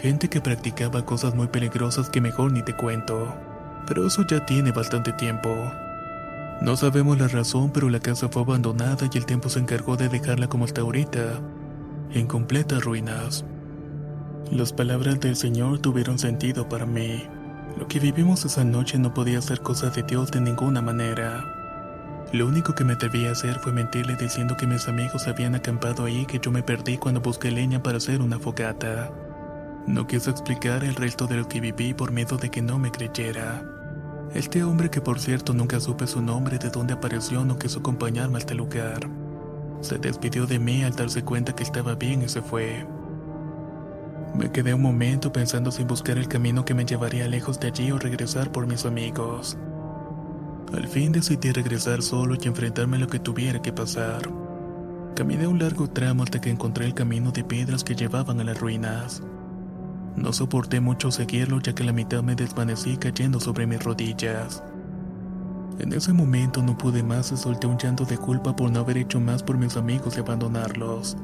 Gente 0.00 0.28
que 0.28 0.40
practicaba 0.40 1.04
cosas 1.04 1.34
muy 1.34 1.48
peligrosas 1.48 2.08
que 2.08 2.20
mejor 2.20 2.52
ni 2.52 2.62
te 2.62 2.74
cuento. 2.74 3.34
Pero 3.86 4.06
eso 4.06 4.24
ya 4.26 4.46
tiene 4.46 4.70
bastante 4.72 5.12
tiempo. 5.12 5.50
No 6.62 6.76
sabemos 6.76 7.18
la 7.18 7.26
razón, 7.26 7.70
pero 7.72 7.88
la 7.88 8.00
casa 8.00 8.28
fue 8.28 8.42
abandonada 8.42 9.08
y 9.12 9.18
el 9.18 9.26
tiempo 9.26 9.48
se 9.48 9.58
encargó 9.58 9.96
de 9.96 10.08
dejarla 10.08 10.46
como 10.46 10.66
está 10.66 10.82
ahorita, 10.82 11.40
en 12.12 12.26
completas 12.26 12.84
ruinas. 12.84 13.44
Las 14.52 14.72
palabras 14.72 15.20
del 15.20 15.36
Señor 15.36 15.78
tuvieron 15.78 16.18
sentido 16.18 16.68
para 16.68 16.86
mí. 16.86 17.24
Lo 17.78 17.88
que 17.88 17.98
vivimos 17.98 18.44
esa 18.44 18.64
noche 18.64 18.98
no 18.98 19.12
podía 19.14 19.40
ser 19.42 19.60
cosa 19.60 19.90
de 19.90 20.02
Dios 20.02 20.30
de 20.30 20.40
ninguna 20.40 20.82
manera. 20.82 21.59
Lo 22.32 22.46
único 22.46 22.76
que 22.76 22.84
me 22.84 22.92
atreví 22.92 23.26
a 23.26 23.32
hacer 23.32 23.58
fue 23.58 23.72
mentirle 23.72 24.14
diciendo 24.14 24.56
que 24.56 24.66
mis 24.66 24.86
amigos 24.86 25.26
habían 25.26 25.56
acampado 25.56 26.04
ahí 26.04 26.26
que 26.26 26.38
yo 26.38 26.52
me 26.52 26.62
perdí 26.62 26.96
cuando 26.96 27.20
busqué 27.20 27.50
leña 27.50 27.82
para 27.82 27.96
hacer 27.96 28.22
una 28.22 28.38
fogata. 28.38 29.10
No 29.88 30.06
quise 30.06 30.30
explicar 30.30 30.84
el 30.84 30.94
resto 30.94 31.26
de 31.26 31.38
lo 31.38 31.48
que 31.48 31.60
viví 31.60 31.92
por 31.92 32.12
miedo 32.12 32.36
de 32.36 32.48
que 32.48 32.62
no 32.62 32.78
me 32.78 32.92
creyera. 32.92 33.64
Este 34.32 34.62
hombre 34.62 34.90
que 34.90 35.00
por 35.00 35.18
cierto 35.18 35.52
nunca 35.54 35.80
supe 35.80 36.06
su 36.06 36.22
nombre 36.22 36.58
de 36.58 36.70
dónde 36.70 36.94
apareció 36.94 37.44
no 37.44 37.58
quiso 37.58 37.80
acompañarme 37.80 38.36
a 38.36 38.38
este 38.38 38.54
lugar. 38.54 39.10
Se 39.80 39.98
despidió 39.98 40.46
de 40.46 40.60
mí 40.60 40.84
al 40.84 40.94
darse 40.94 41.24
cuenta 41.24 41.56
que 41.56 41.64
estaba 41.64 41.96
bien 41.96 42.22
y 42.22 42.28
se 42.28 42.42
fue. 42.42 42.86
Me 44.36 44.52
quedé 44.52 44.72
un 44.72 44.82
momento 44.82 45.32
pensando 45.32 45.72
si 45.72 45.82
buscar 45.82 46.16
el 46.16 46.28
camino 46.28 46.64
que 46.64 46.74
me 46.74 46.84
llevaría 46.84 47.26
lejos 47.26 47.58
de 47.58 47.68
allí 47.68 47.90
o 47.90 47.98
regresar 47.98 48.52
por 48.52 48.68
mis 48.68 48.86
amigos. 48.86 49.58
Al 50.72 50.86
fin 50.86 51.10
decidí 51.10 51.50
regresar 51.50 52.00
solo 52.02 52.36
y 52.40 52.46
enfrentarme 52.46 52.96
a 52.96 53.00
lo 53.00 53.08
que 53.08 53.18
tuviera 53.18 53.60
que 53.60 53.72
pasar. 53.72 54.30
Caminé 55.16 55.46
un 55.46 55.58
largo 55.58 55.90
tramo 55.90 56.22
hasta 56.22 56.40
que 56.40 56.50
encontré 56.50 56.86
el 56.86 56.94
camino 56.94 57.32
de 57.32 57.42
piedras 57.42 57.82
que 57.82 57.96
llevaban 57.96 58.40
a 58.40 58.44
las 58.44 58.60
ruinas. 58.60 59.22
No 60.16 60.32
soporté 60.32 60.80
mucho 60.80 61.10
seguirlo 61.10 61.60
ya 61.60 61.74
que 61.74 61.84
la 61.84 61.92
mitad 61.92 62.22
me 62.22 62.36
desvanecí 62.36 62.96
cayendo 62.96 63.40
sobre 63.40 63.66
mis 63.66 63.82
rodillas. 63.82 64.62
En 65.78 65.92
ese 65.92 66.12
momento 66.12 66.62
no 66.62 66.78
pude 66.78 67.02
más 67.02 67.32
y 67.32 67.36
solté 67.36 67.66
un 67.66 67.78
llanto 67.78 68.04
de 68.04 68.18
culpa 68.18 68.54
por 68.54 68.70
no 68.70 68.80
haber 68.80 68.98
hecho 68.98 69.18
más 69.18 69.42
por 69.42 69.58
mis 69.58 69.76
amigos 69.76 70.16
y 70.16 70.20
abandonarlos. 70.20 71.16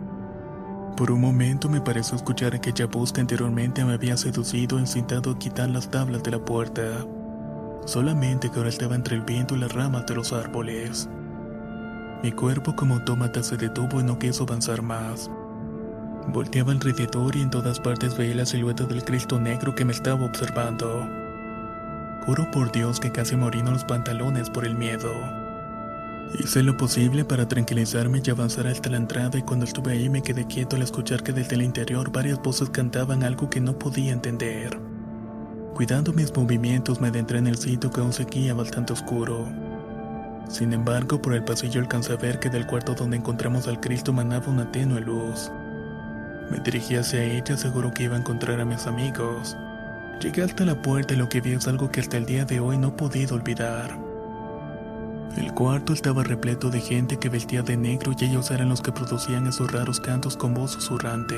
Por 0.96 1.10
un 1.10 1.20
momento 1.20 1.68
me 1.68 1.80
pareció 1.80 2.16
escuchar 2.16 2.54
aquella 2.54 2.86
voz 2.86 3.12
que 3.12 3.20
anteriormente 3.20 3.84
me 3.84 3.92
había 3.92 4.16
seducido 4.16 4.78
encintado 4.78 5.30
a 5.30 5.38
quitar 5.38 5.68
las 5.68 5.90
tablas 5.90 6.22
de 6.22 6.30
la 6.30 6.38
puerta. 6.38 7.06
Solamente 7.84 8.50
que 8.50 8.58
ahora 8.58 8.70
estaba 8.70 8.94
entre 8.94 9.16
el 9.16 9.22
viento 9.22 9.54
y 9.54 9.58
las 9.58 9.72
ramas 9.72 10.06
de 10.06 10.14
los 10.14 10.32
árboles. 10.32 11.08
Mi 12.22 12.32
cuerpo 12.32 12.74
como 12.74 12.94
autómata 12.94 13.42
se 13.42 13.56
detuvo 13.56 14.00
y 14.00 14.04
no 14.04 14.18
quiso 14.18 14.44
avanzar 14.44 14.82
más. 14.82 15.30
Volteaba 16.28 16.72
alrededor 16.72 17.36
y 17.36 17.42
en 17.42 17.50
todas 17.50 17.78
partes 17.78 18.16
veía 18.16 18.34
la 18.34 18.46
silueta 18.46 18.84
del 18.84 19.04
Cristo 19.04 19.38
negro 19.38 19.74
que 19.74 19.84
me 19.84 19.92
estaba 19.92 20.24
observando. 20.24 21.08
Juro 22.24 22.50
por 22.50 22.72
Dios 22.72 22.98
que 22.98 23.12
casi 23.12 23.36
morino 23.36 23.70
los 23.70 23.84
pantalones 23.84 24.50
por 24.50 24.64
el 24.64 24.74
miedo. 24.74 25.12
Hice 26.40 26.64
lo 26.64 26.76
posible 26.76 27.24
para 27.24 27.46
tranquilizarme 27.46 28.20
y 28.24 28.30
avanzar 28.30 28.66
hasta 28.66 28.90
la 28.90 28.96
entrada 28.96 29.38
y 29.38 29.42
cuando 29.42 29.64
estuve 29.64 29.92
ahí 29.92 30.08
me 30.08 30.22
quedé 30.22 30.46
quieto 30.46 30.74
al 30.74 30.82
escuchar 30.82 31.22
que 31.22 31.32
desde 31.32 31.54
el 31.54 31.62
interior 31.62 32.10
varias 32.10 32.42
voces 32.42 32.70
cantaban 32.70 33.22
algo 33.22 33.48
que 33.48 33.60
no 33.60 33.78
podía 33.78 34.12
entender. 34.12 34.95
Cuidando 35.76 36.14
mis 36.14 36.34
movimientos 36.34 37.02
me 37.02 37.08
adentré 37.08 37.36
en 37.36 37.46
el 37.46 37.58
sitio 37.58 37.90
que 37.90 38.00
aún 38.00 38.14
seguía 38.14 38.54
bastante 38.54 38.94
oscuro. 38.94 39.46
Sin 40.48 40.72
embargo, 40.72 41.20
por 41.20 41.34
el 41.34 41.44
pasillo 41.44 41.82
alcancé 41.82 42.14
a 42.14 42.16
ver 42.16 42.40
que 42.40 42.48
del 42.48 42.66
cuarto 42.66 42.94
donde 42.94 43.18
encontramos 43.18 43.68
al 43.68 43.78
Cristo 43.78 44.10
manaba 44.10 44.48
una 44.48 44.72
tenue 44.72 45.02
luz. 45.02 45.52
Me 46.50 46.60
dirigí 46.60 46.96
hacia 46.96 47.22
ella 47.22 47.58
seguro 47.58 47.92
que 47.92 48.04
iba 48.04 48.16
a 48.16 48.20
encontrar 48.20 48.58
a 48.58 48.64
mis 48.64 48.86
amigos. 48.86 49.54
Llegué 50.18 50.44
hasta 50.44 50.64
la 50.64 50.80
puerta 50.80 51.12
y 51.12 51.18
lo 51.18 51.28
que 51.28 51.42
vi 51.42 51.52
es 51.52 51.68
algo 51.68 51.90
que 51.90 52.00
hasta 52.00 52.16
el 52.16 52.24
día 52.24 52.46
de 52.46 52.58
hoy 52.58 52.78
no 52.78 52.88
he 52.88 52.92
podido 52.92 53.34
olvidar. 53.34 53.98
El 55.36 55.52
cuarto 55.52 55.92
estaba 55.92 56.22
repleto 56.22 56.70
de 56.70 56.80
gente 56.80 57.18
que 57.18 57.28
vestía 57.28 57.60
de 57.60 57.76
negro 57.76 58.12
y 58.18 58.24
ellos 58.24 58.50
eran 58.50 58.70
los 58.70 58.80
que 58.80 58.92
producían 58.92 59.46
esos 59.46 59.70
raros 59.70 60.00
cantos 60.00 60.38
con 60.38 60.54
voz 60.54 60.70
susurrante. 60.70 61.36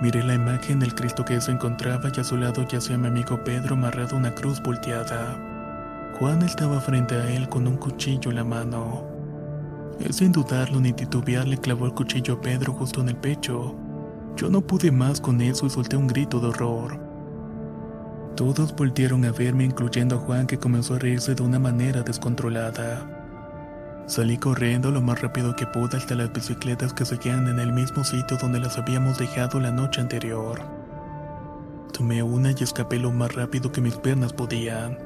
Miré 0.00 0.22
la 0.22 0.34
imagen 0.34 0.80
del 0.80 0.94
Cristo 0.94 1.24
que 1.24 1.40
se 1.40 1.52
encontraba 1.52 2.10
y 2.14 2.20
a 2.20 2.24
su 2.24 2.36
lado 2.36 2.66
yacía 2.66 2.98
mi 2.98 3.06
amigo 3.06 3.42
Pedro 3.44 3.74
amarrado 3.74 4.16
a 4.16 4.18
una 4.18 4.34
cruz 4.34 4.60
volteada. 4.60 5.36
Juan 6.18 6.42
estaba 6.42 6.80
frente 6.80 7.14
a 7.14 7.30
él 7.30 7.48
con 7.48 7.66
un 7.66 7.76
cuchillo 7.76 8.30
en 8.30 8.36
la 8.36 8.44
mano. 8.44 9.04
Él 10.00 10.12
sin 10.12 10.32
dudarlo 10.32 10.80
ni 10.80 10.92
titubear 10.92 11.46
le 11.46 11.58
clavó 11.58 11.86
el 11.86 11.94
cuchillo 11.94 12.34
a 12.34 12.40
Pedro 12.40 12.72
justo 12.72 13.00
en 13.00 13.10
el 13.10 13.16
pecho. 13.16 13.74
Yo 14.36 14.50
no 14.50 14.60
pude 14.60 14.90
más 14.90 15.20
con 15.20 15.40
eso 15.40 15.66
y 15.66 15.70
solté 15.70 15.96
un 15.96 16.08
grito 16.08 16.40
de 16.40 16.48
horror. 16.48 16.98
Todos 18.36 18.74
voltearon 18.74 19.24
a 19.24 19.30
verme 19.30 19.64
incluyendo 19.64 20.16
a 20.16 20.18
Juan 20.18 20.48
que 20.48 20.58
comenzó 20.58 20.94
a 20.94 20.98
reírse 20.98 21.36
de 21.36 21.42
una 21.42 21.60
manera 21.60 22.02
descontrolada. 22.02 23.13
Salí 24.06 24.36
corriendo 24.36 24.90
lo 24.90 25.00
más 25.00 25.22
rápido 25.22 25.56
que 25.56 25.66
pude 25.66 25.96
hasta 25.96 26.14
las 26.14 26.30
bicicletas 26.30 26.92
que 26.92 27.06
seguían 27.06 27.48
en 27.48 27.58
el 27.58 27.72
mismo 27.72 28.04
sitio 28.04 28.36
donde 28.36 28.60
las 28.60 28.76
habíamos 28.76 29.18
dejado 29.18 29.58
la 29.60 29.70
noche 29.70 30.02
anterior. 30.02 30.60
Tomé 31.90 32.22
una 32.22 32.50
y 32.50 32.62
escapé 32.62 32.98
lo 32.98 33.12
más 33.12 33.34
rápido 33.34 33.72
que 33.72 33.80
mis 33.80 33.96
piernas 33.96 34.34
podían. 34.34 34.98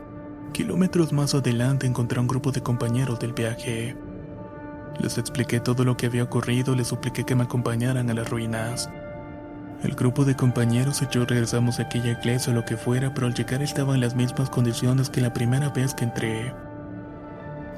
Kilómetros 0.52 1.12
más 1.12 1.32
adelante 1.34 1.86
encontré 1.86 2.18
a 2.18 2.22
un 2.22 2.26
grupo 2.26 2.50
de 2.50 2.60
compañeros 2.60 3.20
del 3.20 3.34
viaje. 3.34 3.96
Les 4.98 5.16
expliqué 5.16 5.60
todo 5.60 5.84
lo 5.84 5.96
que 5.96 6.06
había 6.06 6.24
ocurrido 6.24 6.74
les 6.74 6.88
supliqué 6.88 7.22
que 7.24 7.36
me 7.36 7.44
acompañaran 7.44 8.10
a 8.10 8.14
las 8.14 8.28
ruinas. 8.28 8.90
El 9.84 9.94
grupo 9.94 10.24
de 10.24 10.34
compañeros 10.34 11.02
y 11.02 11.06
yo 11.12 11.24
regresamos 11.24 11.78
a 11.78 11.82
aquella 11.82 12.18
iglesia 12.18 12.52
o 12.52 12.56
lo 12.56 12.64
que 12.64 12.76
fuera, 12.76 13.14
pero 13.14 13.28
al 13.28 13.34
llegar 13.34 13.62
estaba 13.62 13.94
en 13.94 14.00
las 14.00 14.16
mismas 14.16 14.50
condiciones 14.50 15.08
que 15.08 15.20
la 15.20 15.32
primera 15.32 15.68
vez 15.68 15.94
que 15.94 16.02
entré. 16.02 16.52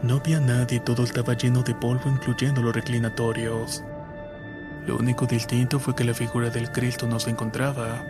No 0.02 0.16
había 0.16 0.40
nadie 0.40 0.80
todo 0.80 1.04
estaba 1.04 1.34
lleno 1.34 1.62
de 1.62 1.74
polvo, 1.74 2.08
incluyendo 2.08 2.62
los 2.62 2.74
reclinatorios. 2.74 3.84
Lo 4.86 4.96
único 4.96 5.26
distinto 5.26 5.78
fue 5.78 5.94
que 5.94 6.04
la 6.04 6.14
figura 6.14 6.48
del 6.48 6.72
Cristo 6.72 7.06
no 7.06 7.20
se 7.20 7.30
encontraba. 7.30 8.02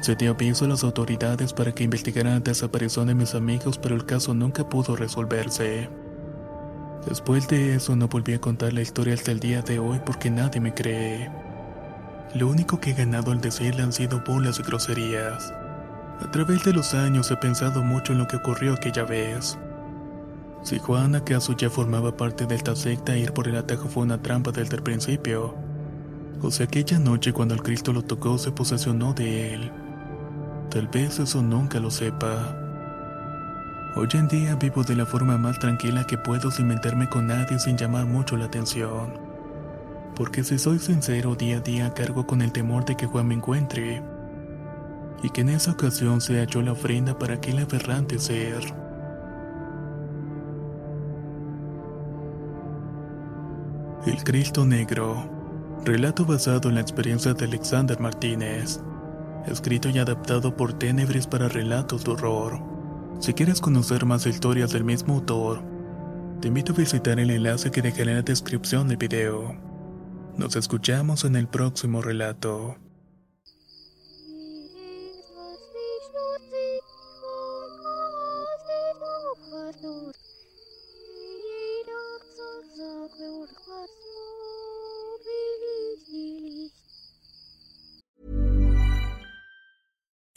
Se 0.00 0.16
dio 0.16 0.32
aviso 0.32 0.64
a 0.64 0.68
las 0.68 0.82
autoridades 0.82 1.52
para 1.52 1.72
que 1.72 1.84
investigaran 1.84 2.34
la 2.34 2.40
desaparición 2.40 3.06
de 3.06 3.14
mis 3.14 3.36
amigos, 3.36 3.78
pero 3.78 3.94
el 3.94 4.04
caso 4.04 4.34
nunca 4.34 4.68
pudo 4.68 4.96
resolverse. 4.96 5.88
Después 7.06 7.46
de 7.46 7.76
eso 7.76 7.94
no 7.94 8.08
volví 8.08 8.34
a 8.34 8.40
contar 8.40 8.72
la 8.72 8.82
historia 8.82 9.14
hasta 9.14 9.30
el 9.30 9.38
día 9.38 9.62
de 9.62 9.78
hoy 9.78 10.00
porque 10.04 10.30
nadie 10.30 10.60
me 10.60 10.74
cree. 10.74 11.30
Lo 12.34 12.48
único 12.48 12.80
que 12.80 12.90
he 12.90 12.94
ganado 12.94 13.30
al 13.30 13.40
decirle 13.40 13.82
han 13.82 13.92
sido 13.92 14.22
bolas 14.26 14.58
y 14.58 14.62
groserías. 14.64 15.52
A 16.20 16.30
través 16.32 16.64
de 16.64 16.72
los 16.72 16.94
años 16.94 17.30
he 17.30 17.36
pensado 17.36 17.84
mucho 17.84 18.12
en 18.12 18.18
lo 18.18 18.26
que 18.26 18.36
ocurrió 18.36 18.74
aquella 18.74 19.04
vez. 19.04 19.56
Si 20.62 20.78
Juan 20.78 21.16
acaso 21.16 21.56
ya 21.56 21.68
formaba 21.68 22.16
parte 22.16 22.46
de 22.46 22.54
esta 22.54 22.76
secta, 22.76 23.16
ir 23.16 23.32
por 23.32 23.48
el 23.48 23.56
atajo 23.56 23.88
fue 23.88 24.04
una 24.04 24.22
trampa 24.22 24.52
desde 24.52 24.76
el 24.76 24.82
principio. 24.82 25.54
O 26.40 26.50
sea, 26.50 26.66
aquella 26.66 26.98
noche 26.98 27.32
cuando 27.32 27.54
el 27.54 27.62
Cristo 27.62 27.92
lo 27.92 28.02
tocó 28.02 28.38
se 28.38 28.52
posesionó 28.52 29.12
de 29.12 29.54
él. 29.54 29.72
Tal 30.70 30.86
vez 30.88 31.18
eso 31.18 31.42
nunca 31.42 31.80
lo 31.80 31.90
sepa. 31.90 32.56
Hoy 33.96 34.08
en 34.14 34.28
día 34.28 34.54
vivo 34.54 34.84
de 34.84 34.96
la 34.96 35.04
forma 35.04 35.36
más 35.36 35.58
tranquila 35.58 36.06
que 36.06 36.16
puedo 36.16 36.50
sin 36.50 36.68
meterme 36.68 37.08
con 37.08 37.26
nadie 37.26 37.58
sin 37.58 37.76
llamar 37.76 38.06
mucho 38.06 38.36
la 38.36 38.46
atención. 38.46 39.12
Porque 40.14 40.44
si 40.44 40.58
soy 40.58 40.78
sincero, 40.78 41.34
día 41.34 41.58
a 41.58 41.60
día 41.60 41.92
cargo 41.92 42.26
con 42.26 42.40
el 42.40 42.52
temor 42.52 42.84
de 42.84 42.96
que 42.96 43.06
Juan 43.06 43.28
me 43.28 43.34
encuentre. 43.34 44.02
Y 45.22 45.30
que 45.30 45.40
en 45.40 45.50
esa 45.50 45.72
ocasión 45.72 46.20
sea 46.20 46.44
yo 46.44 46.62
la 46.62 46.72
ofrenda 46.72 47.18
para 47.18 47.34
aquel 47.34 47.58
aberrante 47.58 48.18
ser. 48.18 48.91
El 54.04 54.24
Cristo 54.24 54.66
Negro. 54.66 55.30
Relato 55.84 56.24
basado 56.24 56.68
en 56.68 56.74
la 56.74 56.80
experiencia 56.80 57.34
de 57.34 57.44
Alexander 57.44 58.00
Martínez. 58.00 58.80
Escrito 59.46 59.90
y 59.90 59.98
adaptado 59.98 60.56
por 60.56 60.72
Tenebris 60.72 61.28
para 61.28 61.48
relatos 61.48 62.02
de 62.02 62.10
horror. 62.10 62.60
Si 63.20 63.32
quieres 63.32 63.60
conocer 63.60 64.04
más 64.04 64.26
historias 64.26 64.72
del 64.72 64.82
mismo 64.82 65.14
autor, 65.14 65.62
te 66.40 66.48
invito 66.48 66.72
a 66.72 66.76
visitar 66.76 67.20
el 67.20 67.30
enlace 67.30 67.70
que 67.70 67.80
dejaré 67.80 68.10
en 68.10 68.16
la 68.16 68.22
descripción 68.22 68.88
del 68.88 68.96
video. 68.96 69.54
Nos 70.36 70.56
escuchamos 70.56 71.24
en 71.24 71.36
el 71.36 71.46
próximo 71.46 72.02
relato. 72.02 72.81